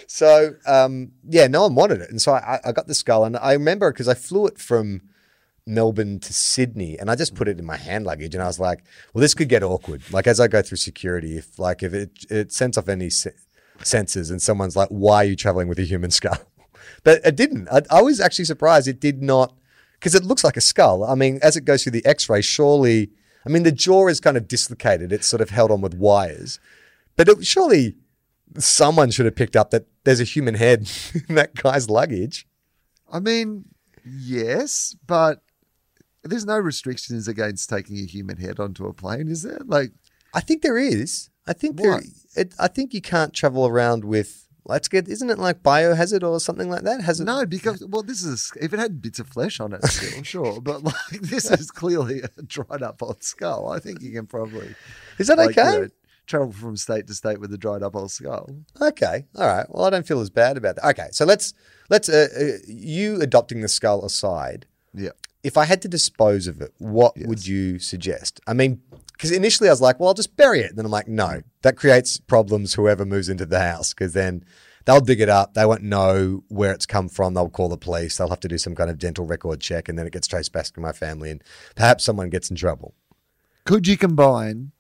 [0.08, 3.38] So um, yeah, no one wanted it, and so I, I got the skull, and
[3.38, 5.04] I remember because I flew it from
[5.66, 8.60] Melbourne to Sydney, and I just put it in my hand luggage, and I was
[8.60, 10.02] like, well, this could get awkward.
[10.12, 13.32] Like as I go through security, if like if it it sends off any se-
[13.80, 16.38] sensors, and someone's like, why are you traveling with a human skull?
[17.04, 17.68] But it didn't.
[17.70, 19.56] I, I was actually surprised it did not,
[19.94, 21.04] because it looks like a skull.
[21.04, 23.12] I mean, as it goes through the X-ray, surely.
[23.46, 25.12] I mean, the jaw is kind of dislocated.
[25.12, 26.60] It's sort of held on with wires,
[27.16, 27.96] but it, surely
[28.58, 30.90] someone should have picked up that there's a human head
[31.28, 32.48] in that guy's luggage.
[33.12, 33.66] I mean,
[34.06, 35.42] yes, but
[36.24, 39.60] there's no restrictions against taking a human head onto a plane, is there?
[39.66, 39.92] Like,
[40.34, 41.30] I think there is.
[41.48, 42.02] I think there.
[42.36, 44.48] It, I think you can't travel around with.
[44.65, 45.08] Let's get.
[45.08, 47.02] Isn't it like biohazard or something like that?
[47.02, 47.26] Has it?
[47.26, 50.62] no, because well, this is if it had bits of flesh on it, still sure,
[50.62, 53.71] but like this is clearly a dried up old skull.
[53.71, 54.76] I think you can probably
[55.17, 55.71] Is that like, you okay?
[55.80, 55.88] know,
[56.28, 58.50] travel from state to state with a dried up old skull.
[58.80, 59.26] Okay.
[59.36, 59.65] All right.
[59.69, 60.86] Well, I don't feel as bad about that.
[60.89, 61.08] Okay.
[61.12, 61.54] So let's
[61.89, 64.67] let's uh, uh, you adopting the skull aside.
[64.93, 65.10] Yeah.
[65.43, 68.39] If I had to dispose of it, what would you suggest?
[68.45, 68.82] I mean,
[69.22, 70.72] because initially I was like, well, I'll just bury it.
[70.72, 72.74] And then I'm like, no, that creates problems.
[72.74, 74.44] Whoever moves into the house, because then
[74.86, 75.54] they'll dig it up.
[75.54, 77.36] They won't know where it's come from.
[77.36, 78.18] They'll call the police.
[78.18, 80.52] They'll have to do some kind of dental record check, and then it gets traced
[80.52, 81.44] back to my family, and
[81.76, 82.96] perhaps someone gets in trouble.
[83.64, 84.72] Could you combine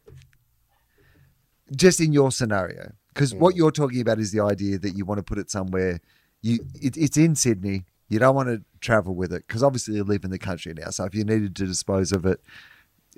[1.75, 2.93] just in your scenario?
[3.13, 3.57] Because what mm.
[3.57, 5.99] you're talking about is the idea that you want to put it somewhere.
[6.41, 7.85] You it, it's in Sydney.
[8.09, 10.89] You don't want to travel with it because obviously you live in the country now.
[10.89, 12.41] So if you needed to dispose of it,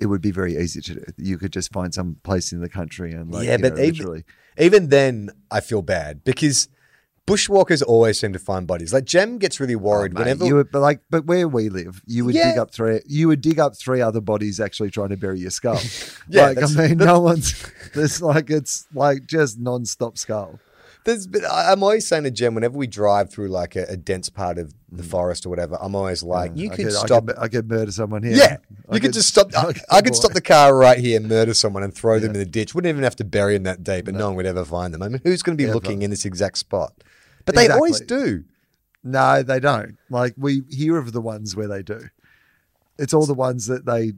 [0.00, 1.04] it would be very easy to do.
[1.16, 3.96] You could just find some place in the country and like yeah, but know, even,
[3.98, 4.24] literally.
[4.58, 6.68] even then, I feel bad because
[7.26, 8.92] bushwalkers always seem to find bodies.
[8.92, 10.44] Like Jem gets really oh, worried Oh, Mate, whenever.
[10.46, 13.00] you would, but like, but where we live, you would dig up three.
[13.06, 15.80] You would dig up three other bodies actually trying to bury your skull.
[16.28, 17.70] Yeah, like I mean, no one's.
[17.94, 20.58] There's like it's like just non-stop skull.
[21.04, 23.96] There's, but I- I'm always saying to Jem, whenever we drive through like a, a
[23.96, 25.06] dense part of the mm.
[25.06, 26.58] forest or whatever, I'm always like, mm.
[26.58, 27.26] you I could I stop.
[27.26, 28.36] could, I could murder someone here.
[28.36, 28.56] yeah,
[28.88, 29.48] I you could just stop.
[29.56, 32.46] I, I could stop the car right here, murder someone, and throw them in the
[32.46, 32.74] ditch.
[32.74, 35.02] Wouldn't even have to bury them that deep, and no, one would ever find them.
[35.02, 35.74] I mean, who's going to be Ever.
[35.74, 36.94] looking in this exact spot?
[37.44, 38.44] But they always do.
[39.02, 39.98] No, they don't.
[40.08, 42.08] Like we hear of the ones where they do.
[42.98, 44.12] It's all the ones that they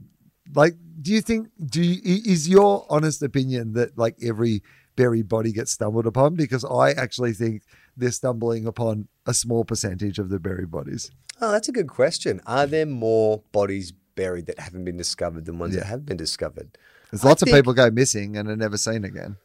[0.55, 0.75] like.
[1.01, 1.49] Do you think?
[1.63, 4.63] Do you, is your honest opinion that like every
[4.97, 6.35] buried body gets stumbled upon?
[6.35, 7.61] Because I actually think
[7.95, 11.09] they're stumbling upon a small percentage of the buried bodies.
[11.39, 12.41] Oh, that's a good question.
[12.45, 16.77] Are there more bodies buried that haven't been discovered than ones that have been discovered?
[17.11, 19.37] There's lots think- of people go missing and are never seen again.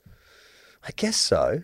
[0.82, 1.62] I guess so.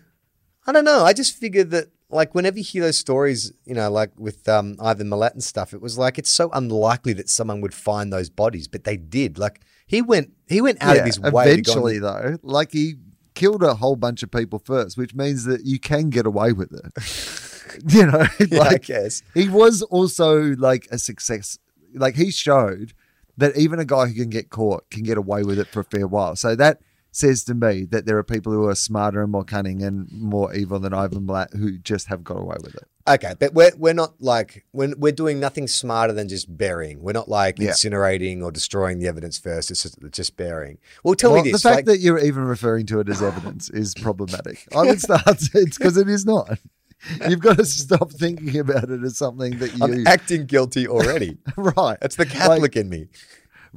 [0.67, 1.05] I don't know.
[1.05, 4.77] I just figured that, like, whenever you hear those stories, you know, like with um,
[4.81, 8.31] Ivan Milat and stuff, it was like it's so unlikely that someone would find those
[8.31, 9.39] bodies, but they did.
[9.39, 11.51] Like, he went, he went out of his way.
[11.51, 12.97] eventually, though, like he
[13.39, 16.73] killed a whole bunch of people first, which means that you can get away with
[16.73, 17.85] it.
[17.95, 19.23] you know, Yeah, I like guess.
[19.33, 21.59] he was also like a success.
[21.95, 22.95] Like he showed
[23.37, 25.85] that even a guy who can get caught can get away with it for a
[25.85, 26.35] fair while.
[26.35, 29.83] So that says to me that there are people who are smarter and more cunning
[29.83, 32.85] and more evil than Ivan Milat who just have got away with it.
[33.09, 37.01] Okay, but we're we're not like when we're doing nothing smarter than just burying.
[37.01, 37.71] We're not like Yeah.
[37.71, 39.71] incinerating or destroying the evidence first.
[39.71, 40.79] It's just, just burying.
[41.03, 43.23] Well, tell Well, me this: the fact like, that you're even referring to it as
[43.23, 44.67] evidence is problematic.
[44.77, 45.23] I would start
[45.55, 46.59] it's because it is not.
[47.29, 51.39] You've got to stop thinking about it as something that you I'm acting guilty already.
[51.57, 51.97] right.
[52.01, 53.07] That's the Catholic in me.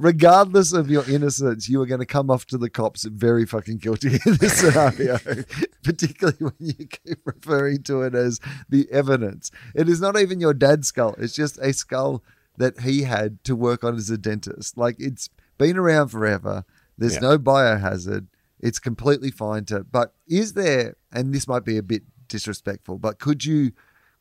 [0.02, 3.78] Regardless of your innocence, you are going to come off to the cops very fucking
[3.78, 5.16] guilty in this scenario,
[5.84, 9.50] particularly when you keep referring to it as the evidence.
[9.74, 12.22] It is not even your dad's skull, it's just a skull
[12.58, 14.76] that he had to work on as a dentist.
[14.76, 16.64] Like it's been around forever,
[16.98, 17.20] there's Yeah.
[17.20, 18.26] no biohazard,
[18.58, 19.84] it's completely fine to.
[19.84, 23.72] But is there, and this might be a bit disrespectful, but could you?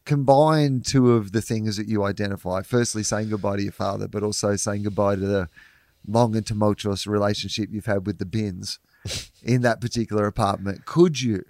[0.04, 2.64] combine two of the things that you identify.
[2.64, 5.48] Firstly, saying goodbye to your father, but also saying goodbye to the
[6.08, 8.80] long and tumultuous relationship you've had with the bins
[9.44, 10.86] in that particular apartment.
[10.86, 11.44] Could you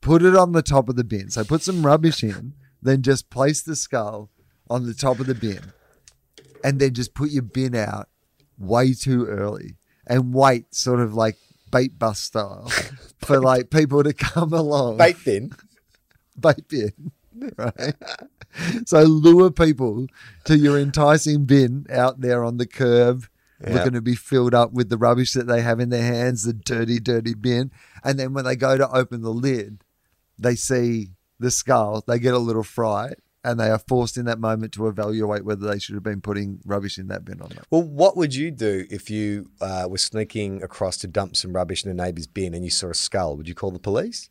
[0.00, 1.30] put it on the top of the bin?
[1.30, 4.30] So put some rubbish in, then just place the skull
[4.68, 5.60] on the top of the bin,
[6.62, 8.08] and then just put your bin out
[8.58, 9.76] way too early
[10.06, 11.36] and wait, sort of like
[11.70, 12.70] bait bus style,
[13.18, 15.52] for like people to come along Bait bin.
[16.38, 17.12] bait bin,
[17.56, 17.94] right?
[18.86, 20.06] So lure people
[20.44, 23.26] to your enticing bin out there on the curb,
[23.62, 23.74] Yeah.
[23.74, 26.52] looking to be filled up with the rubbish that they have in their hands, the
[26.52, 27.70] dirty, dirty bin.
[28.02, 29.84] And then when they go to open the lid,
[30.38, 34.40] they see the skull, they get a little fright, and they are forced in that
[34.40, 37.66] moment to evaluate whether they should have been putting rubbish in that bin or not.
[37.70, 41.84] Well, what would you do if you uh, were sneaking across to dump some rubbish
[41.84, 43.36] in a neighbour's bin and you saw a skull?
[43.36, 44.30] Would you call the police?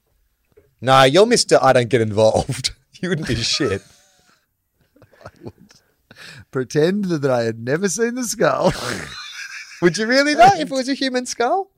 [0.82, 1.60] No, you're Mister.
[1.62, 2.72] I don't get involved.
[3.02, 3.82] you wouldn't do shit.
[6.54, 8.72] Pretend that I had never seen the skull.
[9.82, 10.54] Would you really though?
[10.54, 11.72] if it was a human skull?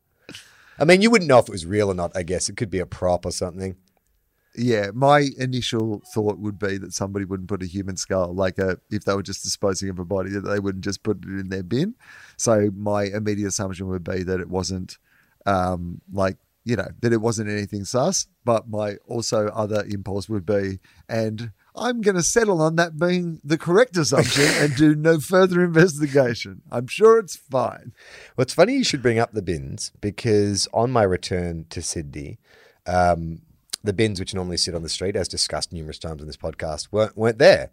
[0.77, 2.11] I mean, you wouldn't know if it was real or not.
[2.13, 3.77] I guess it could be a prop or something.
[4.57, 8.77] Yeah, my initial thought would be that somebody wouldn't put a human skull, like a,
[8.89, 11.49] if they were just disposing of a body, that they wouldn't just put it in
[11.49, 11.95] their bin.
[12.35, 14.97] So my immediate assumption would be that it wasn't,
[15.45, 18.27] um, like you know, that it wasn't anything sus.
[18.43, 23.39] But my also other impulse would be, and I'm going to settle on that being
[23.43, 26.61] the correct assumption and do no further investigation.
[26.71, 27.93] I'm sure it's fine.
[28.35, 32.39] Well, it's funny you should bring up the bins because on my return to Sydney,
[32.85, 33.41] um,
[33.83, 36.87] the bins which normally sit on the street, as discussed numerous times on this podcast,
[36.91, 37.71] weren't weren't there.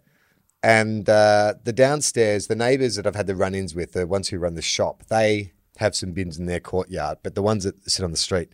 [0.63, 4.39] And uh, the downstairs, the neighbours that I've had the run-ins with, the ones who
[4.39, 8.05] run the shop, they have some bins in their courtyard, but the ones that sit
[8.05, 8.51] on the street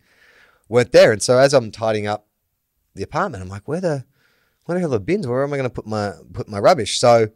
[0.67, 1.11] weren't there.
[1.11, 2.25] And so as I'm tidying up
[2.95, 4.05] the apartment, I'm like, where the
[4.69, 5.25] where the are the bins?
[5.25, 6.99] Where am I going to put my put my rubbish?
[6.99, 7.29] So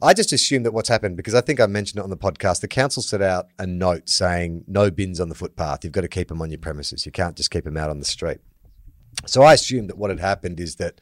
[0.00, 2.62] I just assumed that what's happened because I think I mentioned it on the podcast.
[2.62, 5.84] The council set out a note saying no bins on the footpath.
[5.84, 7.04] You've got to keep them on your premises.
[7.04, 8.38] You can't just keep them out on the street.
[9.26, 10.98] So I assumed that what had happened is that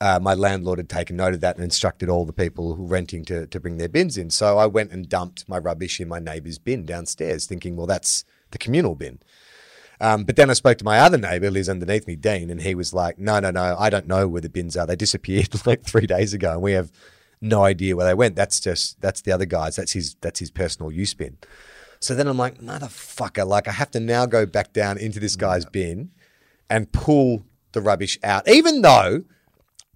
[0.00, 2.88] uh, my landlord had taken note of that and instructed all the people who were
[2.88, 4.30] renting to, to bring their bins in.
[4.30, 8.24] So I went and dumped my rubbish in my neighbour's bin downstairs, thinking, well, that's
[8.52, 9.18] the communal bin.
[10.00, 12.62] Um, but then I spoke to my other neighbour, who lives underneath me, Dean, and
[12.62, 14.86] he was like, no, no, no, I don't know where the bins are.
[14.86, 16.92] They disappeared like three days ago, and we have
[17.40, 18.36] no idea where they went.
[18.36, 19.76] That's just that's the other guy's.
[19.76, 21.38] That's his that's his personal use bin.
[22.00, 25.34] So then I'm like, motherfucker, like I have to now go back down into this
[25.34, 26.10] guy's bin
[26.70, 29.24] and pull the rubbish out, even though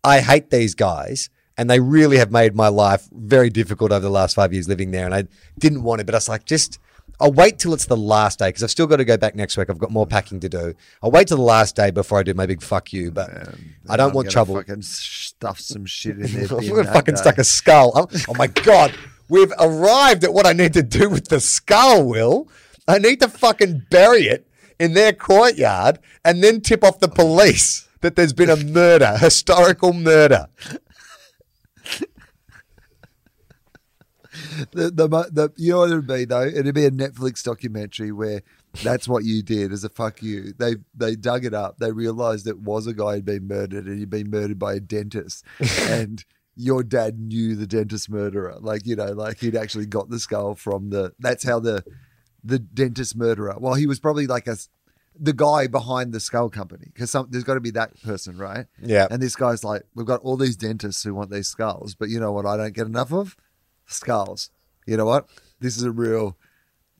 [0.02, 4.10] I hate these guys and they really have made my life very difficult over the
[4.10, 5.04] last five years living there.
[5.04, 5.24] And I
[5.58, 6.78] didn't want it, but I was like, just,
[7.20, 9.56] I'll wait till it's the last day because I've still got to go back next
[9.56, 9.70] week.
[9.70, 10.74] I've got more packing to do.
[11.02, 13.30] I'll wait till the last day before I do my big fuck you, but
[13.88, 14.56] I don't I'm want trouble.
[14.56, 16.58] Fucking stuff some shit in there.
[16.58, 17.92] I'm gonna fucking stuck a skull.
[17.96, 18.92] I'm- oh my god,
[19.28, 22.04] we've arrived at what I need to do with the skull.
[22.04, 22.48] Will
[22.88, 24.46] I need to fucking bury it
[24.80, 29.92] in their courtyard and then tip off the police that there's been a murder, historical
[29.92, 30.48] murder.
[34.72, 36.42] The, the, the, you know what it'd be though?
[36.42, 38.42] It'd be a Netflix documentary where
[38.82, 40.52] that's what you did as a fuck you.
[40.58, 41.78] They they dug it up.
[41.78, 44.80] They realized it was a guy who'd been murdered and he'd been murdered by a
[44.80, 45.44] dentist.
[45.80, 46.24] and
[46.56, 48.56] your dad knew the dentist murderer.
[48.60, 51.84] Like, you know, like he'd actually got the skull from the that's how the
[52.44, 53.56] the dentist murderer.
[53.58, 54.56] Well, he was probably like a
[55.18, 58.66] the guy behind the skull company because there's got to be that person, right?
[58.80, 59.06] Yeah.
[59.10, 62.18] And this guy's like, we've got all these dentists who want these skulls, but you
[62.18, 62.46] know what?
[62.46, 63.36] I don't get enough of
[63.92, 64.50] skulls.
[64.86, 65.28] You know what?
[65.60, 66.36] This is a real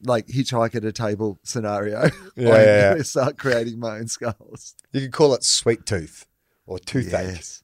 [0.04, 2.02] like hitchhike at a table scenario.
[2.02, 3.02] Yeah, I'm yeah, yeah.
[3.02, 4.74] start creating my own skulls.
[4.92, 6.26] You could call it sweet tooth
[6.66, 7.34] or toothache.
[7.34, 7.62] Yes.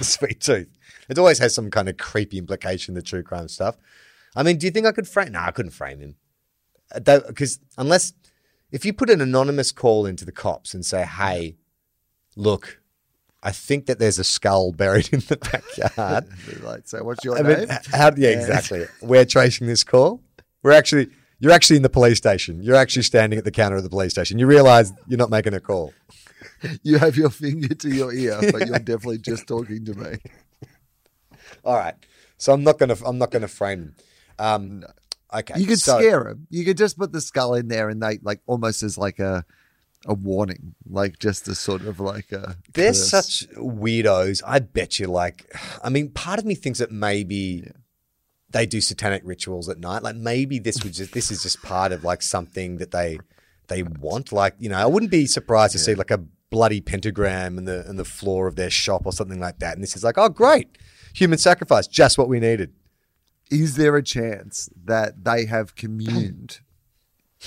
[0.00, 0.68] sweet tooth.
[1.08, 3.76] It always has some kind of creepy implication, the true crime stuff.
[4.34, 5.32] I mean, do you think I could frame?
[5.32, 6.16] No, I couldn't frame him.
[6.94, 8.12] Uh, because unless,
[8.70, 11.56] if you put an anonymous call into the cops and say, hey,
[12.36, 12.81] look,
[13.42, 16.26] I think that there's a skull buried in the backyard.
[16.62, 17.58] Like, so what's your I name?
[17.68, 18.86] mean, how, yeah, exactly.
[19.00, 20.20] We're tracing this call.
[20.62, 21.08] We're actually,
[21.40, 22.62] you're actually in the police station.
[22.62, 24.38] You're actually standing at the counter of the police station.
[24.38, 25.92] You realize you're not making a call.
[26.84, 30.18] you have your finger to your ear, but you're definitely just talking to me.
[31.64, 31.94] All right.
[32.38, 33.94] So I'm not gonna, I'm not gonna frame them.
[34.38, 34.84] Um,
[35.34, 35.58] okay.
[35.58, 36.46] You could so- scare him.
[36.50, 39.44] You could just put the skull in there, and they like almost as like a
[40.06, 42.56] a warning, like just a sort of like a.
[42.72, 43.08] They're curse.
[43.08, 44.42] such weirdos.
[44.46, 47.70] I bet you, like, I mean, part of me thinks that maybe
[48.50, 50.02] they do satanic rituals at night.
[50.02, 53.18] Like, maybe this was just this is just part of like something that they
[53.68, 54.32] they want.
[54.32, 57.88] Like, you know, I wouldn't be surprised to see like a bloody pentagram in the
[57.88, 59.74] in the floor of their shop or something like that.
[59.74, 60.78] And this is like, oh, great,
[61.14, 62.72] human sacrifice, just what we needed.
[63.50, 66.60] Is there a chance that they have communed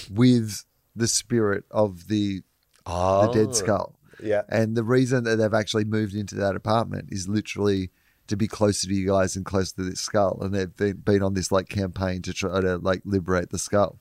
[0.10, 2.42] with the spirit of the
[2.86, 3.96] Oh, the dead skull?
[4.22, 4.44] Yeah.
[4.50, 7.92] And the reason that they've actually moved into that apartment is literally
[8.28, 10.40] to be closer to you guys and closer to this skull.
[10.42, 14.00] And they've been, been on this like campaign to try to like liberate the skull.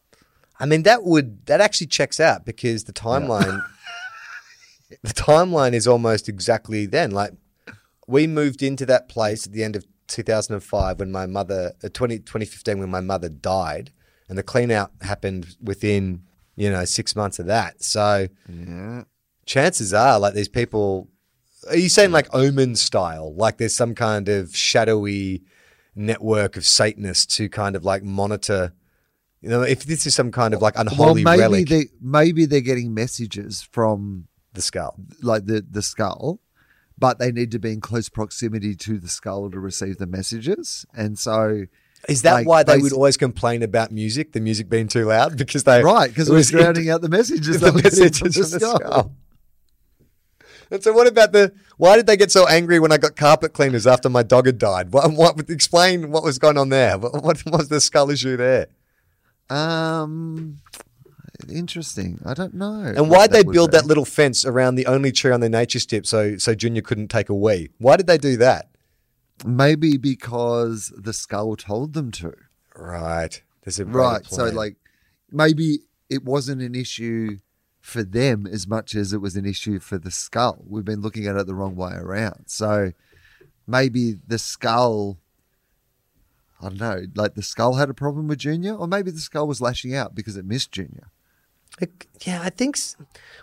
[0.59, 3.62] I mean, that would that actually checks out because the timeline,
[5.03, 7.11] the timeline is almost exactly then.
[7.11, 7.32] Like
[8.07, 12.18] we moved into that place at the end of 2005 when my mother, uh, 20,
[12.18, 13.90] 2015 when my mother died,
[14.28, 16.22] and the clean out happened within
[16.57, 17.83] you know six months of that.
[17.83, 19.05] So Yeah.
[19.47, 21.09] chances are, like these people,
[21.69, 23.35] are you saying like Omen style?
[23.35, 25.43] Like there's some kind of shadowy
[25.95, 28.73] network of Satanists who kind of like monitor.
[29.41, 32.47] You know, if this is some kind of like Well, unholy maybe relic, they maybe
[32.47, 34.97] they're getting messages from the skull.
[35.21, 36.41] like the the skull,
[36.97, 40.87] but they need to be in close proximity to the skull to receive the messages.
[40.97, 41.65] And so,
[42.09, 45.39] Is that Like, why they would always complain about music, the music being too loud?
[45.45, 47.61] Because they right, because it was drowning out the messages.
[47.61, 48.77] the that were getting from messages the skull.
[48.77, 49.13] skull.
[50.71, 51.53] And so, what about the?
[51.77, 54.59] Why did they get so angry when I got carpet cleaners after my dog had
[54.59, 54.93] died?
[54.93, 55.13] What?
[55.13, 56.99] what explain what was going on there?
[56.99, 58.69] What, what was the skull issue there?
[59.51, 60.61] Um,
[61.49, 62.21] interesting.
[62.25, 62.93] I don't know.
[62.97, 63.77] And why'd they build be.
[63.79, 67.09] that little fence around the only tree on the nature strip so so Junior couldn't
[67.09, 67.71] take a wee?
[67.79, 68.69] Why did they do that?
[69.45, 72.35] Maybe because the skull told them to.
[72.76, 73.43] Right.
[73.62, 74.22] There's a Right.
[74.22, 74.76] greater So, like,
[75.30, 77.39] maybe it wasn't an issue
[77.80, 80.64] for them as much as it was an issue for the skull.
[80.66, 82.45] We've been looking at it the wrong way around.
[82.47, 82.93] So,
[83.66, 85.18] maybe the skull.
[86.61, 89.47] I don't know, like the skull had a problem with Junior, or maybe the skull
[89.47, 91.11] was lashing out because it missed Junior.
[91.80, 92.76] Like, yeah, I think.
[92.76, 92.97] s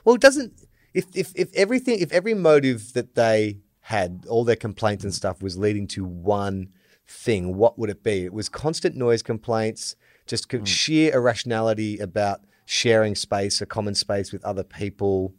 [0.04, 0.54] Well, it doesn't.
[0.94, 3.60] If if if everything, if every motive that they
[3.92, 5.16] had, all their complaints and mm.
[5.16, 6.70] stuff was leading to one
[7.08, 8.24] thing, what would it be?
[8.24, 10.68] It was constant noise complaints, just co- mm.
[10.68, 15.34] sheer irrationality about sharing space, a common space with other people.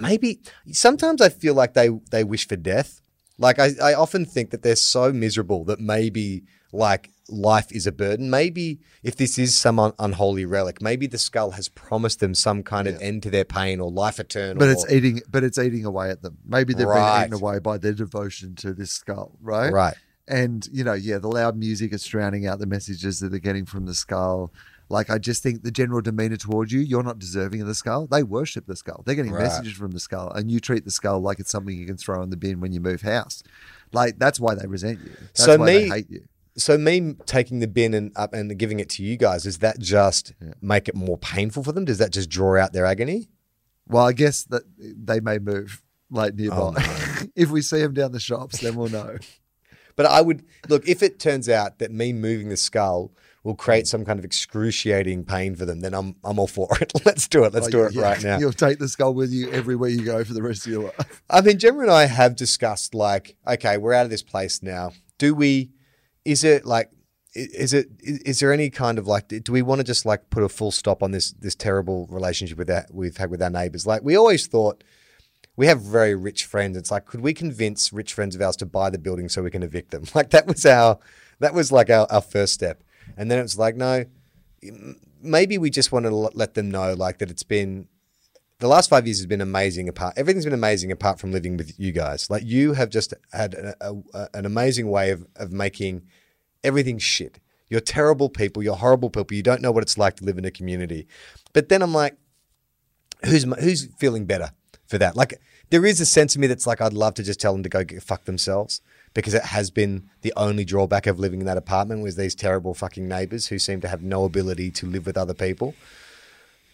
[0.00, 0.40] Maybe
[0.72, 3.02] sometimes I feel like they they wish for death.
[3.36, 7.92] Like I, I often think that they're so miserable that maybe like life is a
[7.92, 8.30] burden.
[8.30, 12.62] Maybe if this is some un- unholy relic, maybe the skull has promised them some
[12.62, 14.56] kind of end to their pain or life eternal.
[14.58, 16.38] But it's or- eating, but it's eating away at them.
[16.46, 17.24] Maybe they've Right.
[17.24, 19.72] been eaten away by their devotion to this skull, right?
[19.72, 19.94] right.
[20.26, 23.64] And you know, yeah, the loud music is drowning out the messages that they're getting
[23.66, 24.52] from the skull.
[24.90, 28.06] Like, I just think the general demeanor towards you, you're not deserving of the skull.
[28.06, 29.02] They worship the skull.
[29.04, 29.42] They're getting Right.
[29.42, 32.22] messages from the skull, and you treat the skull like it's something you can throw
[32.22, 33.42] in the bin when you move house.
[33.92, 35.10] Like, that's why they resent you.
[35.20, 36.22] That's So why me- they hate you.
[36.58, 39.78] So me taking the bin and up and giving it to you guys, does that
[39.78, 41.84] just make it more painful for them?
[41.84, 43.28] Does that just draw out their agony?
[43.86, 46.74] Well, I guess that they may move like nearby.
[46.76, 49.16] Oh, if we see them down the shops, then we'll know.
[49.96, 53.10] But I would look if it turns out that me moving the skull
[53.42, 56.92] will create some kind of excruciating pain for them, then I'm I'm all for it.
[57.04, 57.52] Let's do it.
[57.52, 58.38] Let's Like, do it yeah, right now.
[58.38, 61.22] You'll take the skull with you everywhere you go for the rest of your life.
[61.28, 64.92] I mean, Gemma and I have discussed like, okay, we're out of this place now.
[65.18, 65.72] Do we?
[66.28, 66.90] Is it like
[67.34, 70.42] is it is there any kind of like do we want to just like put
[70.42, 73.86] a full stop on this this terrible relationship with that we've had with our neighbors?
[73.86, 74.84] Like we always thought
[75.56, 76.76] we have very rich friends.
[76.76, 79.50] It's like could we convince rich friends of ours to buy the building so we
[79.50, 80.04] can evict them?
[80.14, 80.98] Like that was our
[81.40, 82.82] that was like our, our first step.
[83.16, 84.04] And then it was like no,
[85.22, 87.88] maybe we just want to let them know like that it's been
[88.60, 89.88] the last five years has been amazing.
[89.88, 92.28] Apart, everything's been amazing apart from living with you guys.
[92.28, 96.02] Like you have just had a, a- an amazing way of of making
[96.64, 97.40] everything shit.
[97.68, 98.62] You're terrible people.
[98.62, 99.36] You're horrible people.
[99.36, 101.06] You don't know what it's like to live in a community.
[101.52, 102.16] But then I'm like,
[103.24, 104.52] who's who's feeling better
[104.86, 105.16] for that?
[105.16, 105.40] Like
[105.70, 107.68] there is a sense of me that's like I'd love to just tell them to
[107.68, 108.80] go get fuck themselves
[109.14, 112.74] because it has been the only drawback of living in that apartment was these terrible
[112.74, 115.74] fucking neighbors who seem to have no ability to live with other people.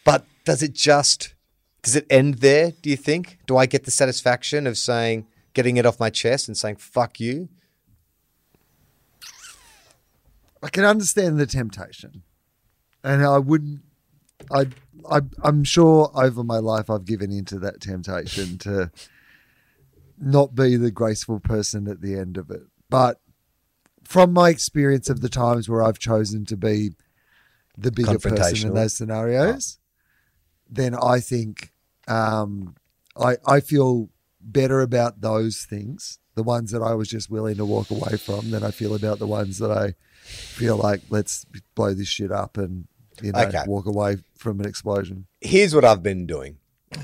[0.04, 1.34] But does it just
[1.82, 3.38] does it end there, do you think?
[3.46, 7.20] Do I get the satisfaction of saying getting it off my chest and saying fuck
[7.20, 7.48] you?
[10.64, 12.22] I can understand the temptation,
[13.04, 13.82] and I wouldn't.
[14.50, 14.68] I,
[15.10, 18.90] I, I'm sure over my life I've given into that temptation to
[20.18, 22.62] not be the graceful person at the end of it.
[22.88, 23.20] But
[24.04, 26.92] from my experience of the times where I've chosen to be
[27.76, 29.78] the bigger person in those scenarios,
[30.68, 31.72] then I think
[32.08, 32.74] um,
[33.18, 34.08] I I feel
[34.40, 38.50] better about those things, the ones that I was just willing to walk away from,
[38.50, 39.94] than I feel about the ones that I
[40.24, 41.44] feel like let's
[41.74, 42.86] blow this shit up and
[43.22, 43.62] you know Okay.
[43.66, 45.26] walk away from an explosion.
[45.40, 46.58] Here's what I've been doing.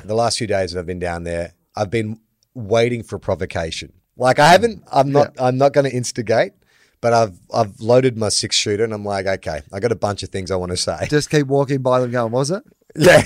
[0.04, 2.20] The last few days that I've been down there, I've been
[2.54, 3.92] waiting for provocation.
[4.16, 6.52] Like I haven't I'm not I'm not going to instigate,
[7.00, 10.22] but I've I've loaded my six shooter and I'm like, okay, I got a bunch
[10.22, 11.06] of things I want to say.
[11.08, 12.62] Just keep walking by them, going, "Was it?"
[12.96, 13.20] Yeah,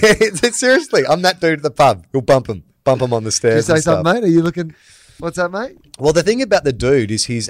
[0.50, 2.06] seriously, I'm that dude at the pub.
[2.12, 3.66] You'll bump him, bump him on the Did you stairs.
[3.66, 3.94] say and stuff.
[4.04, 4.24] something, mate?
[4.28, 4.74] Are you looking?
[5.18, 5.76] What's that, mate?
[5.98, 7.48] Well, the thing about the dude is he's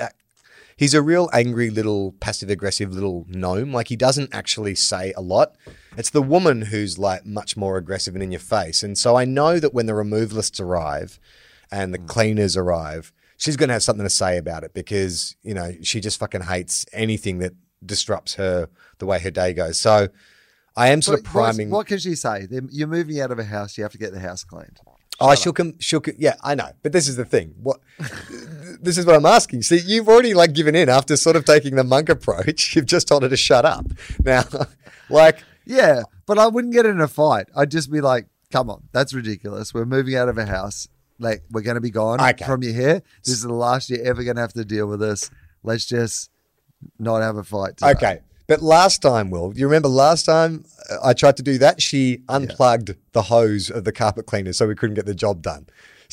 [0.76, 3.72] he's a real angry little passive aggressive little gnome.
[3.72, 5.56] Like he doesn't actually say a lot.
[5.96, 8.82] It's the woman who's like much more aggressive and in your face.
[8.82, 11.18] And so I know that when the removalists arrive
[11.70, 12.06] and the hmm.
[12.06, 16.00] cleaners arrive, she's going to have something to say about it because you know she
[16.00, 17.52] just fucking hates anything that
[17.84, 18.68] disrupts her
[18.98, 19.78] the way her day goes.
[19.78, 20.08] So
[20.76, 21.70] I am sort of What- priming.
[21.70, 22.48] What can she say?
[22.70, 23.78] You're moving out of a house.
[23.78, 24.80] You have to get the house cleaned.
[25.20, 25.74] Oh, she'll come.
[25.78, 26.02] She'll.
[26.18, 26.70] Yeah, I know.
[26.82, 27.54] But this is the thing.
[27.62, 27.78] What?
[28.80, 29.62] this is what I'm asking.
[29.62, 32.74] See, you've already like given in after sort of taking the monk approach.
[32.76, 33.86] You've just told her to shut up.
[34.24, 34.44] Now,
[35.10, 37.46] like, Yeah, but I wouldn't get in a fight.
[37.56, 39.72] I'd just be like, "Come on, that's ridiculous.
[39.74, 40.88] We're moving out of a house.
[41.18, 42.44] Like we're going to be gone Okay.
[42.44, 43.02] from your hair.
[43.24, 45.30] This is the last you're ever going to have to deal with this.
[45.62, 46.30] Let's just
[46.98, 47.90] not have a fight." Today.
[47.92, 48.20] okay.
[48.46, 51.80] But last time, Wil, you remember last time uh, I tried to do that?
[51.80, 55.64] She unplugged the hose of the carpet cleaner so we couldn't get the job done.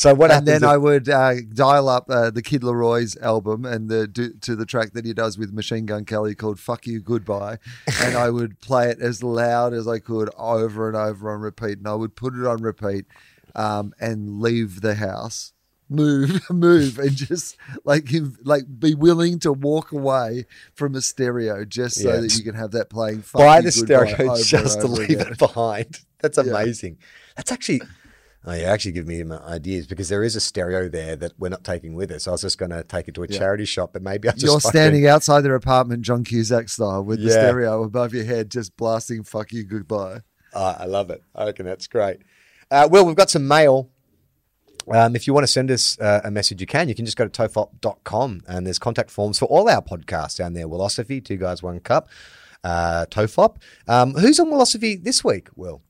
[0.02, 3.66] So what And then if- I would uh, dial up uh, the Kid LAROI's album
[3.66, 6.88] and the do, to the track that he does with Machine Gun Kelly called "Fuck
[6.88, 7.60] You Goodbye,"
[8.02, 11.78] and I would play it as loud as I could over and over on repeat,
[11.78, 13.06] and I would put it on repeat
[13.56, 15.54] um, and leave the house,
[15.88, 21.64] move, move, and just like give- like be willing to walk away from a stereo
[21.64, 22.22] just so Yeah.
[22.22, 23.22] that you can have that playing.
[23.22, 25.34] Fuck buy You the Goodbye stereo just to leave again.
[25.34, 26.00] it behind.
[26.22, 26.98] That's amazing.
[27.36, 27.82] That's actually.
[28.44, 31.50] Oh, you actually give me my ideas because there is a stereo there that we're
[31.50, 32.28] not taking with us.
[32.28, 34.44] I was just going to take it to a charity shop, but maybe I just
[34.44, 38.50] You're fucking- standing outside their apartment, John Cusack style, with the stereo above your head,
[38.50, 40.22] just blasting "Fuck you, goodbye."
[40.56, 41.22] Oh, I love it.
[41.36, 42.18] I reckon that's great.
[42.72, 43.90] Uh, well, we've got some mail.
[44.92, 46.90] Um, if you want to send us uh, a message, you can.
[46.90, 50.54] You can just go to tofop.com and there's contact forms for all our podcasts down
[50.54, 50.68] there.
[50.68, 52.10] Wilosophy, Two Guys, One Cup,
[52.64, 53.58] uh, TOFOP.
[53.88, 55.82] Um, who's on Wilosophy this week, Wil?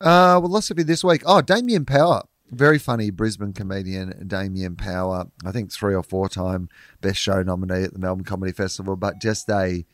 [0.00, 0.40] Uh,
[0.74, 1.22] be this week.
[1.24, 4.26] Oh, Damien Power, very funny Brisbane comedian.
[4.26, 6.68] Damien Power, I think three or four time
[7.00, 9.84] best show nominee at the Melbourne Comedy Festival, but just a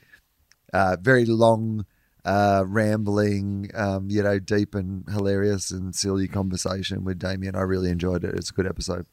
[0.72, 1.86] uh, very long,
[2.24, 7.56] uh, rambling, um, you know, deep and hilarious and silly conversation with Damien.
[7.56, 8.34] I really enjoyed it.
[8.34, 9.06] It's a good episode.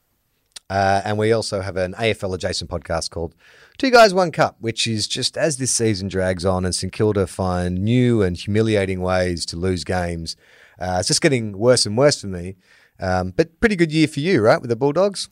[0.70, 3.34] Uh, and we also have an AFL adjacent podcast called
[3.78, 7.26] Two Guys, One Cup, which is just as this season drags on and St Kilda
[7.26, 10.36] find new and humiliating ways to lose games.
[10.80, 12.56] Uh, it's just getting worse and worse for me.
[13.00, 15.30] Um, but pretty good year for you, right, with the Bulldogs?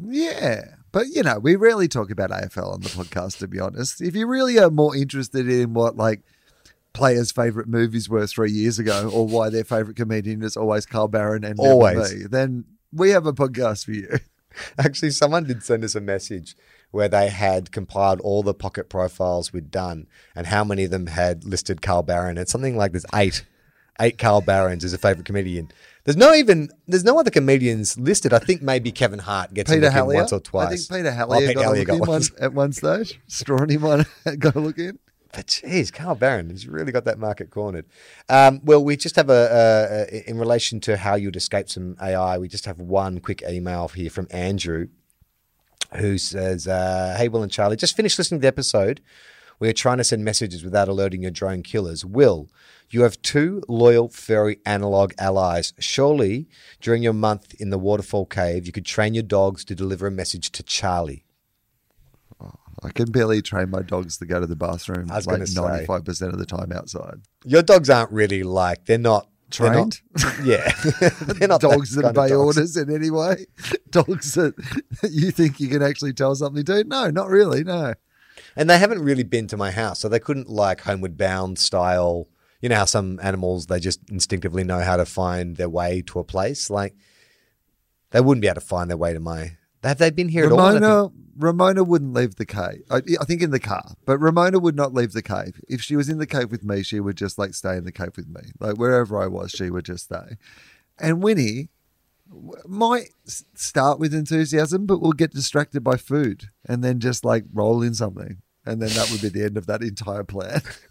[0.00, 0.62] Yeah.
[0.92, 4.00] But, you know, we rarely talk about AFL on the podcast, to be honest.
[4.00, 6.22] If you really are more interested in what, like,
[6.92, 11.08] players' favourite movies were three years ago or why their favourite comedian is always Carl
[11.08, 12.14] Barron and Always.
[12.14, 14.18] me, then we have a podcast for you.
[14.78, 16.56] Actually, someone did send us a message
[16.90, 21.06] where they had compiled all the pocket profiles we'd done and how many of them
[21.06, 22.36] had listed Carl Barron.
[22.36, 23.46] It's something like there's eight,
[24.00, 25.70] eight Carl Barrons as a favorite comedian.
[26.04, 28.32] There's no even there's no other comedians listed.
[28.32, 30.20] I think maybe Kevin Hart gets Peter a look in Helliar.
[30.20, 30.66] once or twice.
[30.66, 32.22] I think Peter Oh, Helliar Peter got, Helliar look in one.
[32.40, 33.20] at one stage.
[33.26, 34.06] Strawn him one,
[34.38, 34.98] got a look in.
[35.32, 37.86] But geez, Carl Barron has really got that market cornered.
[38.28, 41.96] Um, well, we just have a, a, a, in relation to how you'd escape some
[42.02, 44.88] AI, we just have one quick email here from Andrew
[45.96, 49.00] who says, uh, Hey, Wil and Charlie, just finished listening to the episode.
[49.60, 52.04] We're trying to send messages without alerting your drone killers.
[52.04, 52.48] Wil,
[52.90, 55.72] you have two loyal furry analog allies.
[55.78, 56.48] Surely,
[56.80, 60.10] during your month in the waterfall cave, you could train your dogs to deliver a
[60.10, 61.24] message to Charlie.
[62.42, 65.40] Oh, I can barely train my dogs to go to the bathroom I was like
[65.54, 67.20] ninety five percent of the time outside.
[67.44, 69.28] Your dogs aren't really like, they're not
[69.58, 70.46] they're not- Trained?
[70.46, 70.72] yeah.
[71.22, 73.46] they're not dogs that that obey orders in any way.
[73.90, 74.54] dogs that
[75.10, 76.84] you think you can actually tell something to.
[76.84, 77.64] No, not really.
[77.64, 77.94] No.
[78.56, 82.28] And they haven't really been to my house, so they couldn't like homeward bound style.
[82.60, 86.18] You know how some animals they just instinctively know how to find their way to
[86.18, 86.70] a place.
[86.70, 86.94] Like
[88.10, 89.56] they wouldn't be able to find their way to my.
[89.82, 90.74] Have they been here at all?
[90.74, 92.82] Ramona, Ramona wouldn't leave the cave.
[92.90, 95.58] I, I think in the car, but Ramona would not leave the cave.
[95.68, 97.92] If she was in the cave with me, she would just like stay in the
[97.92, 98.42] cave with me.
[98.58, 100.36] Like wherever I was, she would just stay.
[100.98, 101.70] And Winnie
[102.66, 107.82] might start with enthusiasm, but will get distracted by food and then just like roll
[107.82, 108.42] in something.
[108.66, 110.60] And then that would be the end of that entire plan.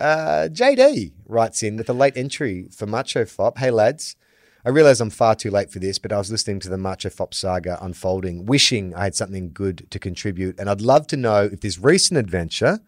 [0.00, 3.58] Uh, JD writes in with a late entry for Macho Fop.
[3.58, 4.16] Hey lads,
[4.64, 7.10] I realize I'm far too late for this, but I was listening to the Macho
[7.10, 11.44] Fop saga unfolding, wishing I had something good to contribute, and I'd love to know
[11.44, 12.80] if this recent adventure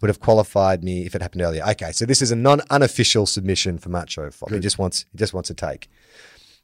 [0.00, 1.62] would have qualified me if it happened earlier.
[1.70, 4.50] Okay, so this is a non unofficial submission for Macho Fop.
[4.50, 5.88] He just wants he just wants a take.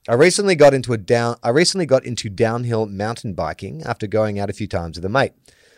[0.09, 4.39] I recently got into a down I recently got into downhill mountain biking after going
[4.39, 5.32] out a few times with a mate.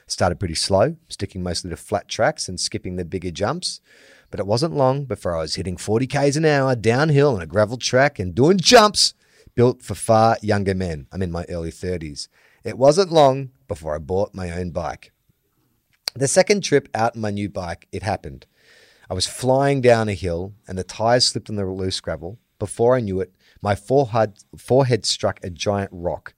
[0.09, 3.81] Started pretty slow, sticking mostly to flat tracks and skipping the bigger jumps.
[4.31, 7.47] But it wasn't long before I was hitting 40 k's an hour downhill on a
[7.47, 9.15] gravel track and doing jumps
[9.55, 11.07] built for far younger men.
[11.13, 12.29] I'm in my early 30s.
[12.65, 15.13] It wasn't long before I bought my own bike.
[16.15, 18.47] The second trip out on my new bike, it happened.
[19.11, 22.39] I was flying down a hill and the tires slipped on the loose gravel.
[22.59, 23.33] Before I knew it,
[23.63, 26.35] my forehead, forehead struck a giant rock.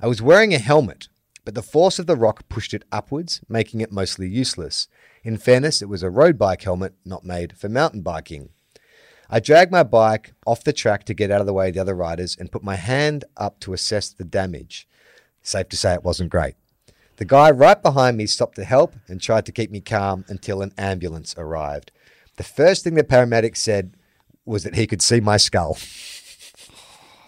[0.00, 1.08] I was wearing a helmet,
[1.48, 4.86] but the force of the rock pushed it upwards, making it mostly useless.
[5.24, 8.50] In fairness, it was a road bike helmet not made for mountain biking.
[9.30, 11.80] I dragged my bike off the track to get out of the way of the
[11.80, 14.86] other riders and put my hand up to assess the damage.
[15.40, 16.56] Safe to say it wasn't great.
[17.16, 20.60] The guy right behind me stopped to help and tried to keep me calm until
[20.60, 21.92] an ambulance arrived.
[22.36, 23.94] The first thing the paramedic said
[24.44, 25.78] was that he could see my skull.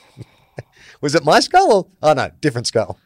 [1.01, 1.73] was it my skull?
[1.73, 2.99] Or, oh no, different skull.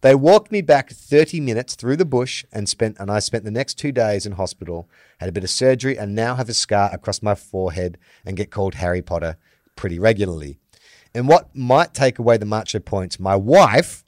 [0.00, 3.50] They walked me back 30 minutes through the bush and spent and I spent the
[3.50, 4.88] next 2 days in hospital,
[5.18, 8.50] had a bit of surgery and now have a scar across my forehead and get
[8.50, 9.36] called Harry Potter
[9.74, 10.58] pretty regularly.
[11.14, 14.04] And what might take away the macho points, my wife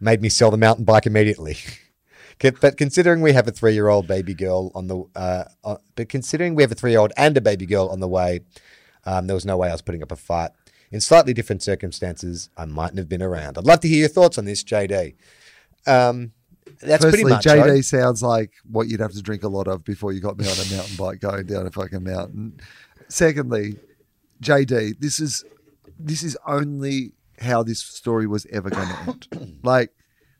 [0.00, 1.58] made me sell the mountain bike immediately.
[2.60, 6.62] but considering we have a 3-year-old baby girl on the uh, uh, but considering we
[6.62, 8.40] have a 3-year-old and a baby girl on the way,
[9.04, 10.52] um, there was no way I was putting up a fight.
[10.94, 13.58] In slightly different circumstances, I mightn't have been around.
[13.58, 15.16] I'd love to hear your thoughts on this, JD.
[15.88, 16.30] Um,
[16.80, 17.84] that's Firstly, pretty much JD right?
[17.84, 20.52] sounds like what you'd have to drink a lot of before you got me on
[20.52, 22.60] a mountain bike going down a fucking mountain.
[23.08, 23.74] Secondly,
[24.40, 25.44] JD, this is
[25.98, 29.58] this is only how this story was ever going to end.
[29.64, 29.90] like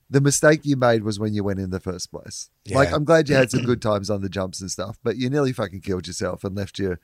[0.09, 2.49] the mistake you made was when you went in the first place.
[2.71, 5.29] Like I'm glad you had some good times on the jumps and stuff, but you
[5.29, 7.01] nearly fucking killed yourself and left your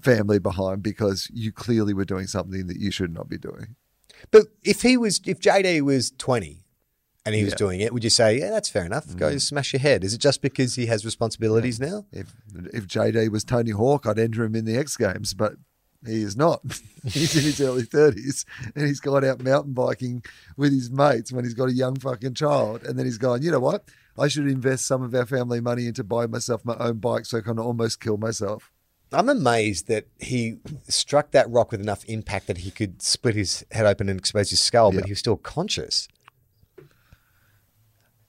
[0.00, 3.76] family behind because you clearly were doing something that you should not be doing.
[4.30, 6.64] But if he was, if JD was 20
[7.26, 9.16] and he was doing it, would you say, yeah, that's fair enough?
[9.16, 9.38] Go mm-hmm.
[9.38, 10.04] smash your head.
[10.04, 12.06] Is it just because he has responsibilities now?
[12.12, 12.34] If
[12.72, 15.54] if JD was Tony Hawk, I'd enter him in the X Games, but
[16.06, 16.60] he is not.
[17.04, 20.22] he's in his early thirties and he's gone out mountain biking
[20.56, 23.42] with his mates when he's got a young fucking child, and then he's gone.
[23.42, 23.88] You know what?
[24.18, 27.38] I should invest some of our family money into buying myself my own bike so
[27.38, 28.70] I can almost kill myself.
[29.14, 30.58] I'm amazed that he
[30.88, 34.50] struck that rock with enough impact that he could split his head open and expose
[34.50, 36.08] his skull, but he was still conscious.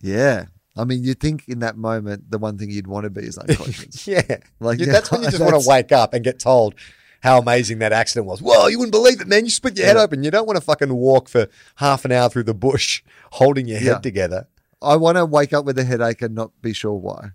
[0.02, 0.46] Yeah.
[0.78, 3.38] I mean, you'd think in that moment the one thing you'd want to be is
[3.38, 4.08] unconscious.
[4.08, 4.38] Yeah.
[4.60, 6.76] Like, yeah, that's when you just want to wake up and get told
[7.22, 8.42] how amazing that accident was.
[8.42, 9.46] Whoa, you wouldn't believe it, man.
[9.46, 10.04] You split your head Yeah.
[10.04, 10.24] open.
[10.24, 13.80] You don't want to fucking walk for half an hour through the bush holding your
[13.80, 14.00] head Yeah.
[14.00, 14.48] together.
[14.82, 17.30] I want to wake up with a headache and not be sure why.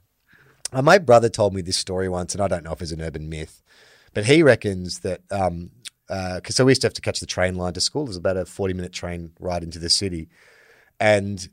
[0.73, 3.01] Uh, my brother told me this story once, and I don't know if it's an
[3.01, 3.63] urban myth,
[4.15, 5.71] but he reckons that um,
[6.09, 8.07] uh 'cause so we used to have to catch the train line to school.
[8.07, 10.29] Was about a forty minute train ride into the city,
[10.99, 11.49] and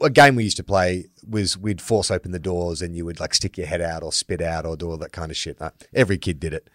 [0.00, 3.20] a game we used to play was we'd force open the doors and you would
[3.20, 5.60] like stick your head out or spit out or do all that kind of shit.
[5.60, 6.68] Uh, Every kid did it,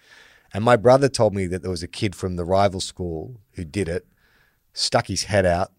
[0.54, 3.66] and my brother told me that there was a kid from the rival school who
[3.66, 4.06] did it,
[4.74, 5.72] stuck his head out,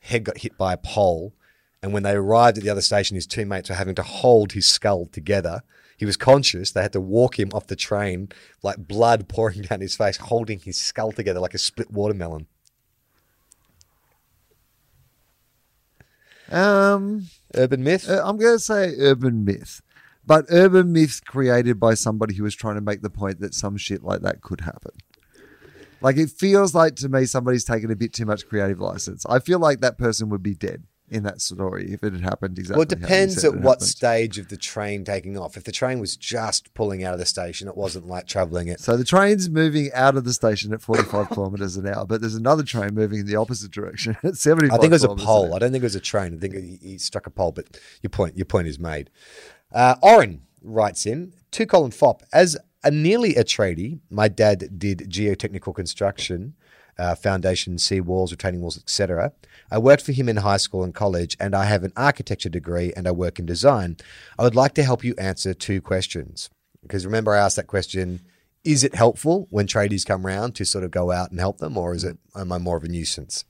[0.00, 1.34] head got hit by a pole,
[1.82, 4.52] And when they arrived at the other station, his two mates were having to hold
[4.52, 5.62] his skull together.
[5.96, 6.72] He was conscious.
[6.72, 8.30] They had to walk him off the train,
[8.62, 12.46] like blood pouring down his face, holding his skull together like a split watermelon.
[16.50, 18.08] Um, Urban myth?
[18.08, 19.82] uh, I'm going to say urban myth,
[20.26, 23.76] but urban myth created by somebody who was trying to make the point that some
[23.76, 24.90] shit like that could happen.
[26.00, 29.24] Like it feels like to me somebody's taken a bit too much creative license.
[29.26, 32.58] I feel like that person would be dead in that story if it had happened
[32.58, 32.78] exactly.
[32.78, 33.88] well, it depends at it what happened.
[33.88, 35.56] stage of the train taking off.
[35.56, 38.80] If the train was just pulling out of the station, it wasn't like traveling it.
[38.80, 42.34] So the train's moving out of the station at 45 kilometers an hour, but there's
[42.34, 44.78] another train moving in the opposite direction at 75.
[44.78, 45.54] I think it was a pole.
[45.54, 46.34] I don't think it was a train.
[46.34, 47.52] I think he, he struck a pole.
[47.52, 49.10] But your point, your point is made.
[49.72, 54.00] Uh, Oren writes in to Colin Fopp as a nearly a tradie.
[54.10, 56.54] My dad did geotechnical construction,
[57.00, 59.32] uh, foundation, sea walls, retaining walls, etc.
[59.70, 62.92] I worked for him in high school and college, and I have an architecture degree
[62.94, 63.96] and I work in design.
[64.38, 66.50] I would like to help you answer two questions
[66.82, 68.20] because remember I asked that question.
[68.62, 71.78] Is it helpful when tradies come round to sort of go out and help them,
[71.78, 73.44] or is it am I more of a nuisance?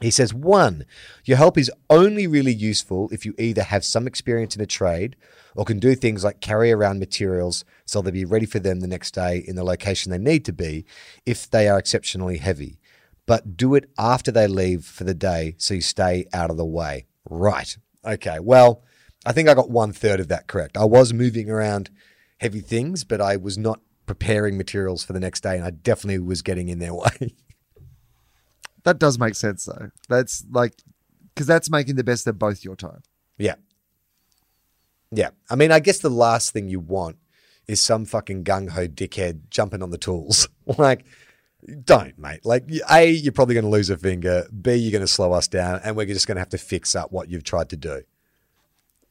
[0.00, 0.84] He says, one,
[1.24, 5.14] your help is only really useful if you either have some experience in a trade
[5.54, 8.86] or can do things like carry around materials so they'll be ready for them the
[8.86, 10.86] next day in the location they need to be
[11.26, 12.78] if they are exceptionally heavy.
[13.26, 16.64] But do it after they leave for the day so you stay out of the
[16.64, 17.06] way.
[17.28, 17.76] Right.
[18.04, 18.38] Okay.
[18.40, 18.82] Well,
[19.26, 20.76] I think I got one third of that correct.
[20.78, 21.90] I was moving around
[22.40, 26.18] heavy things, but I was not preparing materials for the next day and I definitely
[26.20, 27.34] was getting in their way.
[28.84, 29.90] That does make sense, though.
[30.08, 30.74] That's like,
[31.34, 33.02] because that's making the best of both your time.
[33.38, 33.56] Yeah.
[35.10, 35.30] Yeah.
[35.48, 37.16] I mean, I guess the last thing you want
[37.66, 40.48] is some fucking gung ho dickhead jumping on the tools.
[40.78, 41.04] like,
[41.84, 42.44] don't, mate.
[42.44, 44.48] Like, A, you're probably going to lose a finger.
[44.60, 45.80] B, you're going to slow us down.
[45.84, 48.02] And we're just going to have to fix up what you've tried to do.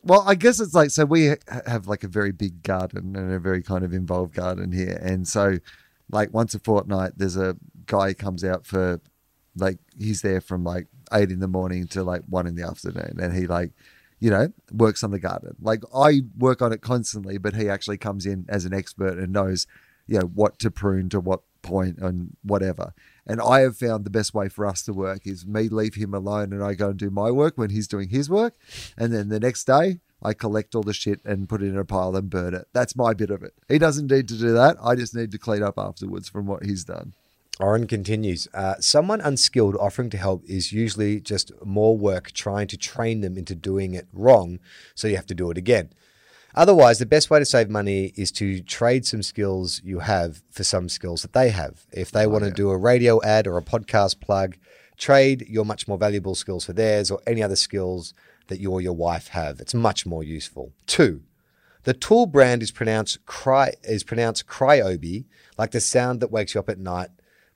[0.02, 1.36] Well, I guess it's like so we
[1.68, 5.28] have like a very big garden and a very kind of involved garden here, and
[5.28, 5.58] so
[6.10, 9.02] like once a fortnight, there's a guy comes out for
[9.62, 13.18] like he's there from like eight in the morning to like one in the afternoon,
[13.22, 13.72] and he like
[14.20, 15.56] you know works on the garden.
[15.62, 19.34] Like I work on it constantly, but he actually comes in as an expert and
[19.34, 19.68] knows
[20.08, 22.94] you know what to prune to what point and whatever.
[23.28, 26.14] And I have found the best way for us to work is me leave him
[26.14, 28.56] alone and I go and do my work when he's doing his work.
[28.98, 31.86] And then the next day, I collect all the shit and put it in a
[31.86, 32.68] pile and burn it.
[32.74, 33.54] That's my bit of it.
[33.68, 34.78] He doesn't need to do that.
[34.84, 37.14] I just need to clean up afterwards from what he's done.
[37.60, 42.78] Oren continues uh, Someone unskilled offering to help is usually just more work trying to
[42.78, 44.60] train them into doing it wrong,
[44.96, 45.92] so you have to do it again.
[46.56, 50.64] Otherwise, the best way to save money is to trade some skills you have for
[50.64, 51.86] some skills that they have.
[51.92, 54.56] If they want to do a radio ad or a podcast plug,
[54.98, 58.14] trade your much more valuable skills for theirs or any other skills
[58.48, 59.60] that you or your wife have.
[59.60, 60.72] It's much more useful.
[60.88, 61.22] Two,
[61.84, 65.26] the tool brand is pronounced cry is pronounced cryobi,
[65.58, 67.10] like the sound that wakes you up at night,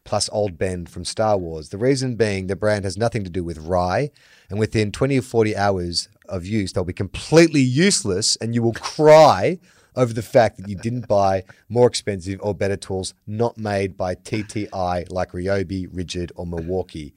[0.03, 1.69] plus Old Ben from Star Wars.
[1.69, 4.11] The reason being the brand has nothing to do with rye,
[4.49, 8.73] and within 20 or 40 hours of use, they'll be completely useless, and you will
[8.73, 9.59] cry
[9.95, 14.15] over the fact that you didn't buy more expensive or better tools not made by
[14.15, 17.13] TTI like Ryobi, Ridgid, or Milwaukee.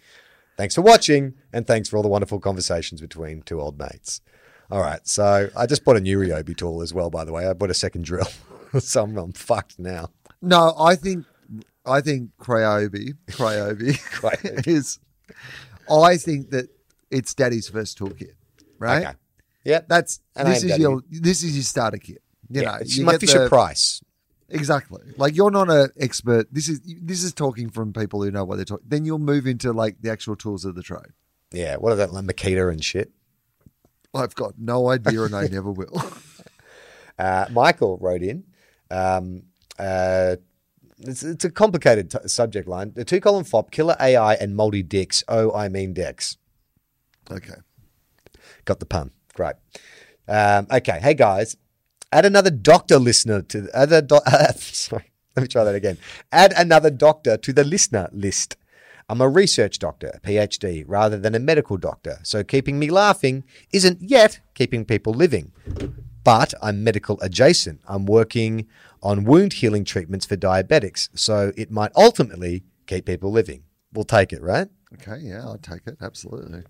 [0.56, 4.20] Thanks for watching, and thanks for all the wonderful conversations between two old mates.
[4.70, 7.46] All right, so I just bought a new Ryobi tool as well, by the way.
[7.46, 8.28] I bought a second drill,
[8.78, 10.10] so I'm, I'm fucked now.
[10.42, 11.24] No, I think
[11.86, 14.66] I think Cryobi, Cryobi Cryobi.
[14.68, 14.98] is
[15.90, 16.68] I think that
[17.10, 18.32] it's daddy's first toolkit.
[18.78, 19.06] Right?
[19.06, 19.16] Okay.
[19.64, 20.82] Yeah, That's And this is daddy.
[20.82, 22.22] your this is your starter kit.
[22.48, 24.00] You yeah, know, it's you my Fisher the- Price.
[24.48, 25.02] Exactly.
[25.16, 26.46] Like you're not an expert.
[26.52, 28.86] This is this is talking from people who know what they're talking.
[28.88, 31.10] Then you'll move into like the actual tools of the trade.
[31.52, 33.10] Yeah, what are that, like Makita and shit?
[34.14, 36.00] I've got no idea, and I never will.
[37.18, 38.44] Uh, Michael wrote in.
[38.90, 39.42] Um,
[39.80, 40.36] uh,
[41.00, 42.92] it's, it's a complicated t- subject line.
[42.94, 45.22] The two column fop, killer AI and moldy dicks.
[45.28, 46.36] Oh, I mean decks.
[47.30, 47.54] Okay.
[48.64, 49.10] Got the pun.
[49.34, 49.56] Great.
[50.28, 50.98] Um, okay.
[51.00, 51.56] Hey guys,
[52.12, 54.00] add another doctor listener to the other.
[54.02, 54.20] Do-
[54.56, 55.98] sorry, let me try that again.
[56.32, 58.56] Add another doctor to the listener list.
[59.08, 62.18] I'm a research doctor, a PhD, rather than a medical doctor.
[62.24, 65.52] So keeping me laughing isn't yet keeping people living.
[66.24, 67.80] But I'm medical adjacent.
[67.86, 68.66] I'm working
[69.02, 71.08] on wound healing treatments for diabetics.
[71.14, 73.64] So it might ultimately keep people living.
[73.92, 74.68] We'll take it, right?
[74.94, 75.18] Okay.
[75.22, 75.96] Yeah, I'll take it.
[76.00, 76.62] Absolutely.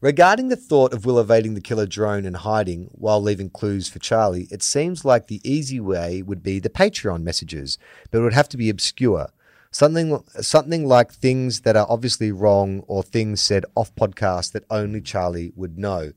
[0.00, 3.98] Regarding the thought of Wil evading the killer drone and hiding while leaving clues for
[3.98, 7.78] Charlie, it seems like the easy way would be the Patreon messages,
[8.10, 9.28] but it would have to be obscure.
[9.70, 15.00] Something something like things that are obviously wrong or things said off podcast that only
[15.00, 16.12] Charlie would know.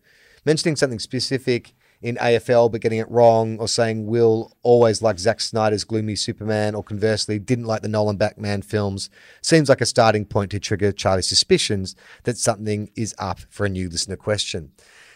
[0.46, 5.40] Mentioning something specific in AFL but getting it wrong, or saying Wil always liked Zack
[5.40, 9.10] Snyder's gloomy Superman, or conversely didn't like the Nolan Batman films,
[9.42, 13.70] seems like a starting point to trigger Charlie's suspicions that something is up for a
[13.70, 14.72] new listener question.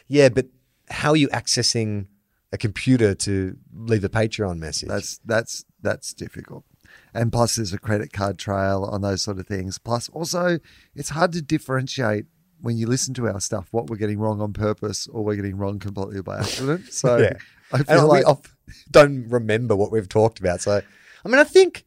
[0.08, 0.48] Yeah, but
[0.90, 2.08] how are you accessing
[2.52, 4.90] a computer to leave a Patreon message?
[4.90, 6.66] That's that's that's difficult.
[7.14, 9.78] And plus, there's a credit card trail on those sort of things.
[9.78, 10.60] Plus, also,
[10.96, 12.26] it's hard to differentiate
[12.62, 15.58] when you listen to our stuff what we're getting wrong on purpose or we're getting
[15.58, 16.82] wrong completely by accident.
[16.92, 17.34] So Yeah.
[17.74, 18.56] I feel we like of-
[18.92, 20.62] don't remember what we've talked about.
[20.62, 20.82] So,
[21.26, 21.86] I mean, I think,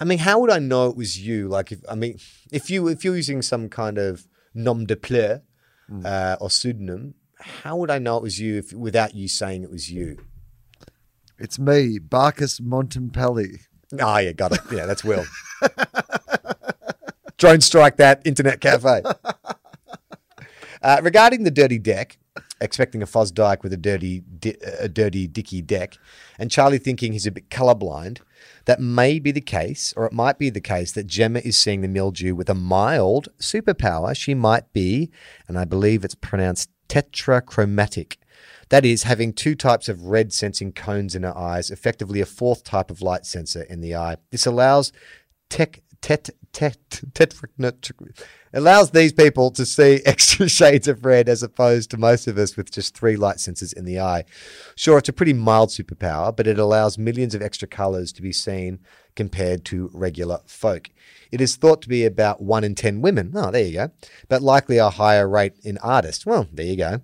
[0.00, 1.48] I mean, how would I know it was you?
[1.48, 2.18] Like, if I mean,
[2.52, 5.40] if you if you're using some kind of nom de plume
[5.88, 6.00] Hmm.
[6.06, 9.70] uh, or pseudonym, how would I know it was you if, without you saying it
[9.70, 10.16] was you?
[11.38, 13.58] it's me, Barkus Montempelli.
[14.00, 14.60] Ah, yeah, got it.
[14.72, 15.24] Yeah, that's Wil.
[17.44, 19.02] Drone strike that internet cafe.
[20.82, 22.18] Uh, regarding the dirty deck,
[22.60, 25.96] expecting a Fosdike with a dirty, di- a dirty Dicky deck,
[26.38, 28.20] and Charlie thinking he's a bit colorblind,
[28.66, 31.80] that may be the case, or it might be the case that Gemma is seeing
[31.80, 34.14] the mildew with a mild superpower.
[34.14, 35.10] She might be,
[35.48, 38.18] and I believe it's pronounced tetrachromatic.
[38.68, 42.62] That is, having two types of red sensing cones in her eyes, effectively a fourth
[42.62, 44.18] type of light sensor in the eye.
[44.30, 44.92] This allows
[45.48, 46.76] tech, tet, tet,
[47.14, 47.94] tetrachromatic
[48.52, 52.58] allows these people to see extra shades of red as opposed to most of us
[52.58, 54.22] with just three light sensors in the eye.
[54.76, 58.32] Sure, it's a pretty mild superpower, but it allows millions of extra colors to be
[58.32, 58.80] seen
[59.16, 60.90] compared to regular folk.
[61.32, 63.32] It is thought to be about one in 10 women.
[63.34, 63.90] Oh, there you go.
[64.28, 66.26] But likely a higher rate in artists.
[66.26, 67.00] Well, there you go.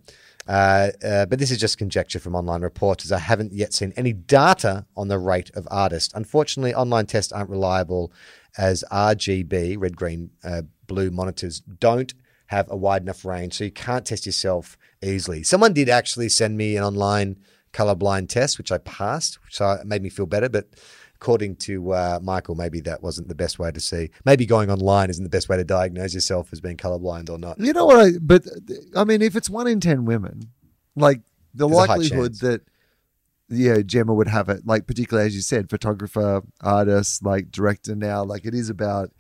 [0.50, 4.12] Uh, uh, but this is just conjecture from online reports, I haven't yet seen any
[4.12, 6.12] data on the rate of artists.
[6.12, 8.12] Unfortunately, online tests aren't reliable,
[8.56, 12.14] as RGB, red, green, uh, blue monitors, don't
[12.46, 15.42] have a wide enough range, so you can't test yourself easily.
[15.42, 17.36] Someone did actually send me an online
[17.72, 20.48] colorblind test, which I passed, so it made me feel better.
[20.48, 20.66] But
[21.14, 24.10] according to uh, Michael, maybe that wasn't the best way to see.
[24.24, 27.60] Maybe going online isn't the best way to diagnose yourself as being colorblind or not.
[27.60, 28.00] You know what?
[28.00, 28.44] I, but
[28.96, 30.50] I mean, if it's one in 10 women,
[30.96, 31.20] like
[31.54, 32.40] the There's likelihood chance.
[33.50, 38.22] Yeah, Gemma would have it, like, particularly as you said, photographer, artist, like director now,
[38.22, 39.10] like it is about,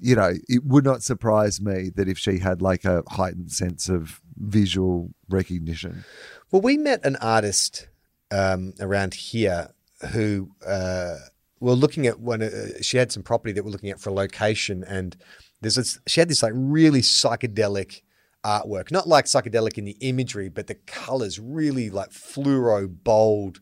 [0.00, 3.88] you know, it would not surprise me that if she had like a heightened sense
[3.88, 6.04] of visual recognition.
[6.50, 7.88] Well, we met an artist
[8.32, 9.68] um, around here
[10.12, 11.18] who uh,
[11.60, 12.42] were looking at one.
[12.42, 15.16] Uh, she had some property that we're looking at for a location, and
[15.60, 18.02] there's this, she had this like really psychedelic
[18.44, 23.60] artwork, not like psychedelic in the imagery, but the colors really like fluoro bold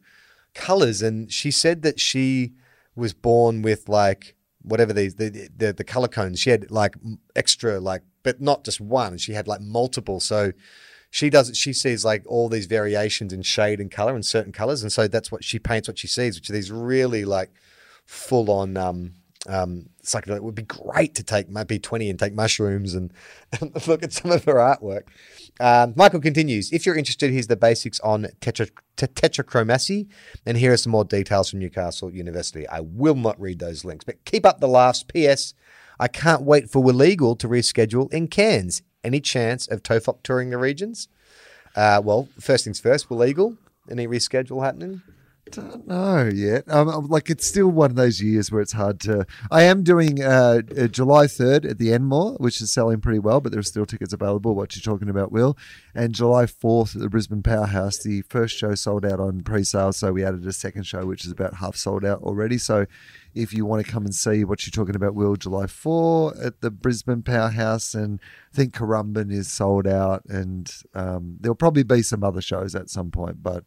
[0.55, 1.03] colors.
[1.03, 2.55] And she said that she
[2.95, 6.41] was born with like whatever these the the, the color cones.
[6.41, 6.95] She had like
[7.37, 9.19] extra like, but not just one.
[9.19, 10.21] She had like multiple.
[10.21, 10.53] So
[11.11, 14.83] she does she sees like all these variations in shade and color and certain colors,
[14.83, 15.89] and so that's what she paints.
[15.89, 17.51] What she sees, which are these really like
[18.07, 19.15] full on um,
[19.49, 20.37] um, psychedelic.
[20.37, 23.13] It would be great to take maybe 20 and take mushrooms and,
[23.61, 25.05] and look at some of her artwork.
[25.59, 30.09] Um, Michael continues If you're interested, here's the basics on tetra, te- tetrachromacy.
[30.47, 32.69] And here are some more details from Newcastle University.
[32.69, 35.03] I will not read those links, but keep up the laughs.
[35.03, 35.55] P.S.
[35.99, 38.83] I can't wait for Wilegal to reschedule in Cairns.
[39.03, 41.09] Any chance of TOFOP touring the regions?
[41.75, 43.57] Uh, well, first things first, Wilegal.
[43.91, 45.03] Any reschedule happening?
[45.51, 46.65] Don't know yet.
[46.73, 49.27] Um, like it's still one of those years where it's hard to.
[49.51, 53.41] I am doing uh, uh, July third at the Enmore, which is selling pretty well,
[53.41, 54.55] but there are still tickets available.
[54.55, 55.57] What you're talking about, Will,
[55.95, 57.99] and July fourth at the Brisbane Powerhouse.
[57.99, 61.33] The first show sold out on pre-sale, so we added a second show, which is
[61.33, 62.59] about half sold out already.
[62.59, 62.87] So.
[63.33, 66.63] If you want to come and see what you're talking about, Will, July 4 at
[66.63, 68.19] the Brisbane Powerhouse, and
[68.53, 72.91] I think Currumbin is sold out, and um, there'll probably be some other shows at
[72.91, 73.63] some point, but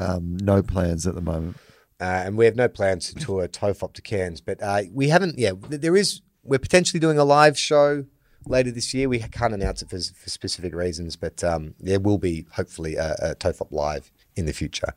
[0.00, 1.56] um, no plans at the moment.
[2.00, 5.38] uh, and we have no plans to tour TOFOP to Cairns, but uh, we haven't.
[5.38, 6.22] Yeah, there is.
[6.42, 8.06] We're potentially doing a live show
[8.46, 9.08] later this year.
[9.08, 13.14] We can't announce it for, for specific reasons, but um, there will be hopefully a,
[13.20, 14.94] a TOFOP live in the future,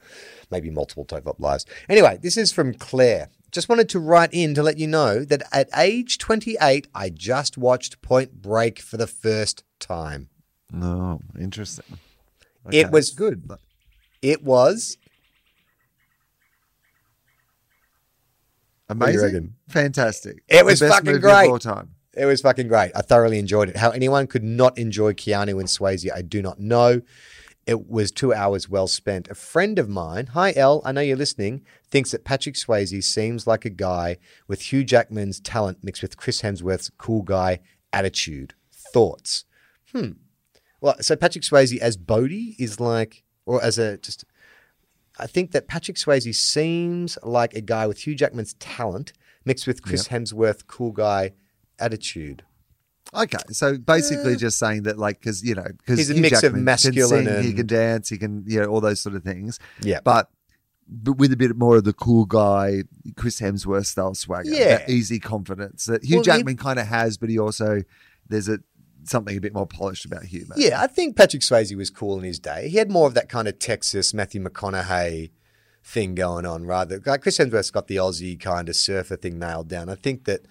[0.50, 1.66] maybe multiple TOFOP lives.
[1.90, 3.30] Anyway, this is from Claire.
[3.52, 7.58] Just wanted to write in to let you know that at age 28, I just
[7.58, 10.30] watched Point Break for the first time.
[10.72, 12.00] No, interesting.
[12.72, 13.48] It was good.
[14.24, 14.98] It was
[18.90, 19.56] Amazing.
[19.70, 20.44] Fantastic.
[20.48, 21.50] It was fucking great.
[21.50, 21.96] all time.
[22.16, 22.92] It was fucking great.
[22.96, 23.78] I thoroughly enjoyed it.
[23.78, 27.02] How anyone could not enjoy Keanu and Swayze, I do not know.
[27.66, 29.30] It was two hours well spent.
[29.30, 33.48] A friend of mine, hi El, I know you're listening, thinks that Patrick Swayze seems
[33.48, 34.18] like a guy
[34.48, 37.60] with Hugh Jackman's talent mixed with Chris Hemsworth's cool guy
[37.92, 38.54] attitude.
[38.72, 39.46] Thoughts?
[39.92, 40.12] Hmm.
[40.82, 44.26] Well, so Patrick Swayze as Bodhi is like, or as a just,
[45.20, 49.14] I think that Patrick Swayze seems like a guy with Hugh Jackman's talent
[49.46, 51.34] mixed with Chris Hemsworth cool guy
[51.80, 52.44] attitude.
[53.14, 56.56] Okay, so basically just saying that, like, because you know, because He's a mix of
[56.56, 59.60] masculine he and- can dance, he can, you know, all those sort of things.
[59.82, 60.00] Yeah.
[60.04, 60.30] but
[60.90, 62.84] but with a bit more of the cool guy,
[63.16, 64.78] Chris Hemsworth style swagger, Yeah.
[64.80, 67.84] that easy confidence that Hugh Well, he- Jackman kind of has, but he also
[68.28, 68.60] there's a
[69.06, 70.64] something a bit more polished about maybe.
[70.64, 72.70] Yeah, I think Patrick Swayze was cool in his day.
[72.70, 75.32] He had more of that kind of Texas Matthew McConaughey
[75.84, 77.02] thing going on, rather.
[77.06, 79.90] Like Chris Hemsworth's got the Aussie kind of surfer thing nailed down.
[79.90, 80.42] I think that,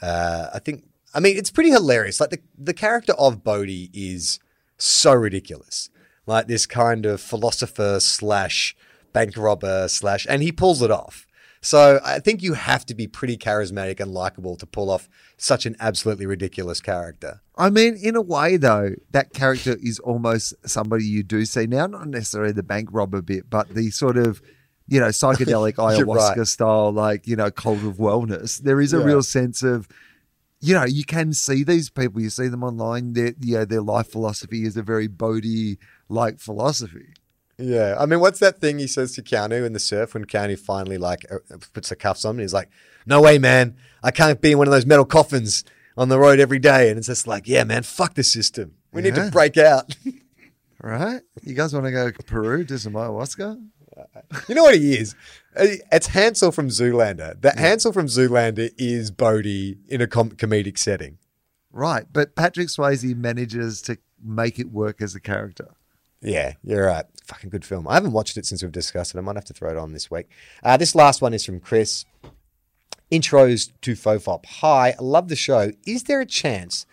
[0.00, 0.84] uh, I think,
[1.14, 2.20] I mean, it's pretty hilarious.
[2.20, 4.38] Like the the character of Bodhi is
[4.78, 5.90] so ridiculous.
[6.26, 8.76] Like this kind of philosopher slash
[9.12, 11.25] bank robber slash, and he pulls it off.
[11.66, 15.66] So I think you have to be pretty charismatic and likable to pull off such
[15.66, 17.40] an absolutely ridiculous character.
[17.56, 21.88] I mean, in a way, though, that character is almost somebody you do see now,
[21.88, 24.40] not necessarily the bank robber bit, but the sort of,
[24.86, 26.46] you know, psychedelic ayahuasca right.
[26.46, 28.58] style, like, you know, cult of wellness.
[28.58, 29.04] There is a Yeah.
[29.06, 29.88] real sense of,
[30.60, 33.82] you know, you can see these people, you see them online, their, you know, their
[33.82, 37.14] life philosophy is a very Bodhi like philosophy.
[37.58, 40.58] Yeah, I mean, what's that thing he says to Keanu in the surf when Keanu
[40.58, 41.38] finally like uh,
[41.72, 42.32] puts the cuffs on?
[42.32, 42.68] And he's like,
[43.06, 43.76] "No way, man!
[44.02, 45.64] I can't be in one of those metal coffins
[45.96, 48.74] on the road every day." And it's just like, "Yeah, man, fuck the system.
[48.92, 49.96] We need to break out."
[50.82, 51.22] Right?
[51.42, 53.60] You guys want to go to Peru, do some ayahuasca?
[54.48, 55.14] you know what he is?
[55.56, 57.40] Uh, It's Hansel from Zoolander.
[57.40, 61.16] That Hansel from Zoolander is Bodhi in a com- comedic setting.
[61.72, 62.04] Right.
[62.12, 65.70] But Patrick Swayze manages to make it work as a character.
[66.26, 67.04] Yeah, you're right.
[67.24, 67.86] Fucking good film.
[67.86, 69.18] I haven't watched it since we've discussed it.
[69.18, 70.28] I might have to throw it on this week.
[70.60, 72.04] Uh, this last one is from Chris.
[73.12, 74.44] Intros to TOFOP.
[74.46, 75.70] Hi, love the show.
[75.86, 76.84] Is there a chance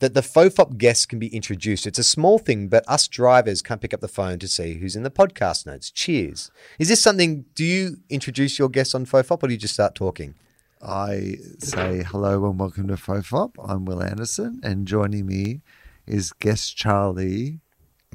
[0.00, 1.86] that the TOFOP guests can be introduced?
[1.86, 4.96] It's a small thing, but us drivers can't pick up the phone to see who's
[4.96, 5.90] in the podcast notes.
[5.90, 6.50] Cheers.
[6.78, 7.46] Is this something?
[7.54, 10.34] Do you introduce your guests on TOFOP, or do you just start talking?
[10.82, 13.54] I say hello and welcome to TOFOP.
[13.66, 15.62] I'm Wil Anderson, and joining me
[16.06, 17.60] is guest Charlie,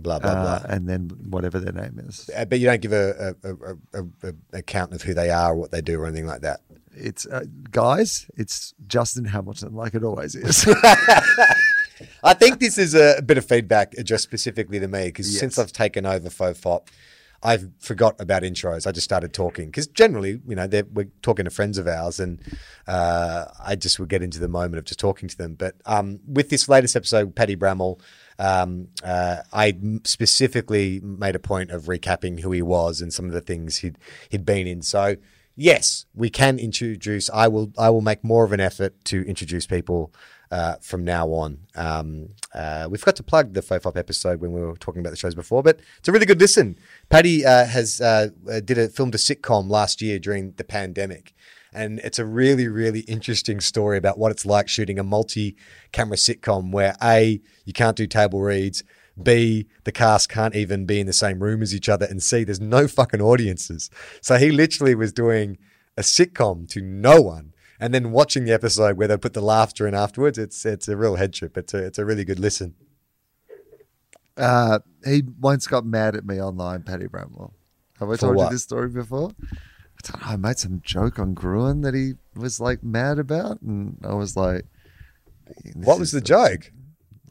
[0.01, 0.75] Blah blah uh, blah.
[0.75, 2.29] and then whatever their name is.
[2.35, 5.51] Uh, but you don't give a, a, a, a, a account of who they are
[5.53, 6.61] or what they do or anything like that.
[6.95, 8.25] It's uh, guys.
[8.35, 10.65] It's Justin Hamilton, like it always is.
[12.23, 15.39] I think this is a bit of feedback addressed specifically to me because Yes.
[15.39, 16.87] since I've taken over TOFOP,
[17.41, 18.87] I've forgot about intros.
[18.87, 22.41] I just started talking because generally, you know, we're talking to friends of ours, and
[22.87, 25.55] uh, I just would get into the moment of just talking to them.
[25.55, 27.99] But um, with this latest episode, Paddy Bramall,
[28.39, 33.31] um, uh, I specifically made a point of recapping who he was and some of
[33.31, 33.97] the things he'd
[34.29, 34.81] he'd been in.
[34.81, 35.15] So
[35.55, 37.29] yes, we can introduce.
[37.29, 37.71] I will.
[37.77, 40.13] I will make more of an effort to introduce people
[40.53, 41.57] uh, from now on.
[41.75, 45.15] Um, uh, we forgot to plug the TOFOP episode when we were talking about the
[45.15, 46.77] shows before, but it's a really good listen.
[47.09, 51.33] Paddy uh, has uh, uh, did a filmed a sitcom last year during the pandemic.
[51.73, 56.71] And it's a really, really interesting story about what it's like shooting a multi-camera sitcom
[56.71, 58.83] where A, you can't do table reads,
[59.21, 62.43] B, the cast can't even be in the same room as each other, and C,
[62.43, 63.89] there's no fucking audiences.
[64.21, 65.57] So he literally was doing
[65.97, 69.87] a sitcom to no one and then watching the episode where they put the laughter
[69.87, 70.37] in afterwards.
[70.37, 71.57] It's it's a real head trip.
[71.57, 72.75] It's a it's a really good listen.
[74.37, 77.53] uh, he once got mad at me online, Paddy Bramwell.
[77.99, 78.45] Have I For told what?
[78.45, 79.31] you this story before?
[80.05, 80.27] I don't know.
[80.27, 84.35] I made some joke on Gruen that he was like mad about, and I was
[84.35, 84.65] like,
[85.75, 86.71] What was the joke?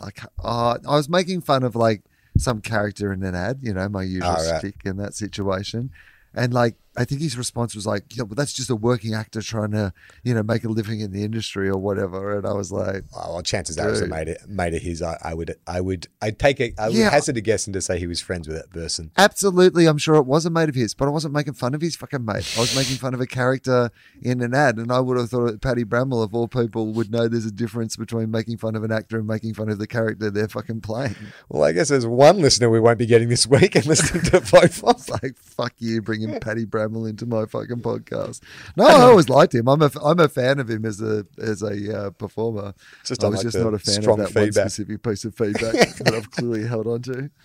[0.00, 2.02] like uh, I was making fun of like
[2.36, 4.58] some character in an ad, you know, my usual Oh, right.
[4.58, 5.90] stick in that situation.
[6.34, 9.40] And like I think his response was like, Yeah, but that's just a working actor
[9.40, 12.36] trying to, you know, make a living in the industry or whatever.
[12.36, 14.82] And I was like, Oh, well, chances are it was a mate of, mate of
[14.82, 15.00] his.
[15.00, 17.08] I, I would I would I'd take a I would Yeah.
[17.10, 19.10] hazard a guess and to say he was friends with that person.
[19.16, 21.80] Absolutely, I'm sure it was a mate of his, but I wasn't making fun of
[21.80, 22.52] his fucking mate.
[22.58, 23.90] I was making fun of a character
[24.20, 27.10] in an ad, and I would have thought that Paddy Bramwell, of all people, would
[27.10, 29.86] know there's a difference between making fun of an actor and making fun of the
[29.86, 31.16] character they're fucking playing.
[31.48, 34.42] Well, I guess there's one listener we won't be getting this week and listening to
[34.62, 38.40] It's like fuck you, bringing Paddy Bramwell into my fucking podcast.
[38.76, 39.68] No, I always liked him.
[39.68, 42.74] I'm a I'm a fan of him as a as a uh, performer.
[43.04, 45.72] Just I was like just not a fan of that one specific piece of feedback
[45.96, 47.30] that I've clearly held on to.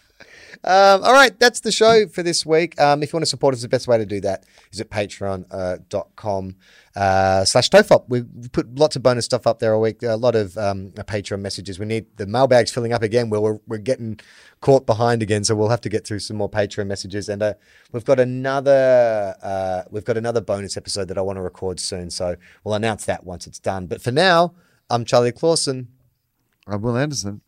[0.64, 2.80] Um, all right, that's the show for this week.
[2.80, 4.90] Um, if you want to support us, the best way to do that is at
[4.90, 6.56] patreon.com
[6.96, 8.06] uh, slash tofop.
[8.08, 10.02] We put lots of bonus stuff up there a week.
[10.04, 11.80] A lot of um, Patreon messages.
[11.80, 13.30] We need the mailbags filling up again.
[13.30, 14.20] Well, we're, we're getting
[14.62, 17.30] caught behind again, so we'll have to get through some more Patreon messages.
[17.30, 17.54] And uh,
[17.92, 22.10] we've got another uh, we've got another bonus episode that I want to record soon.
[22.10, 23.86] So we'll announce that once it's done.
[23.88, 24.56] But for now,
[24.90, 25.90] I'm Charlie Clausen.
[26.68, 27.42] I'm Wil Anderson.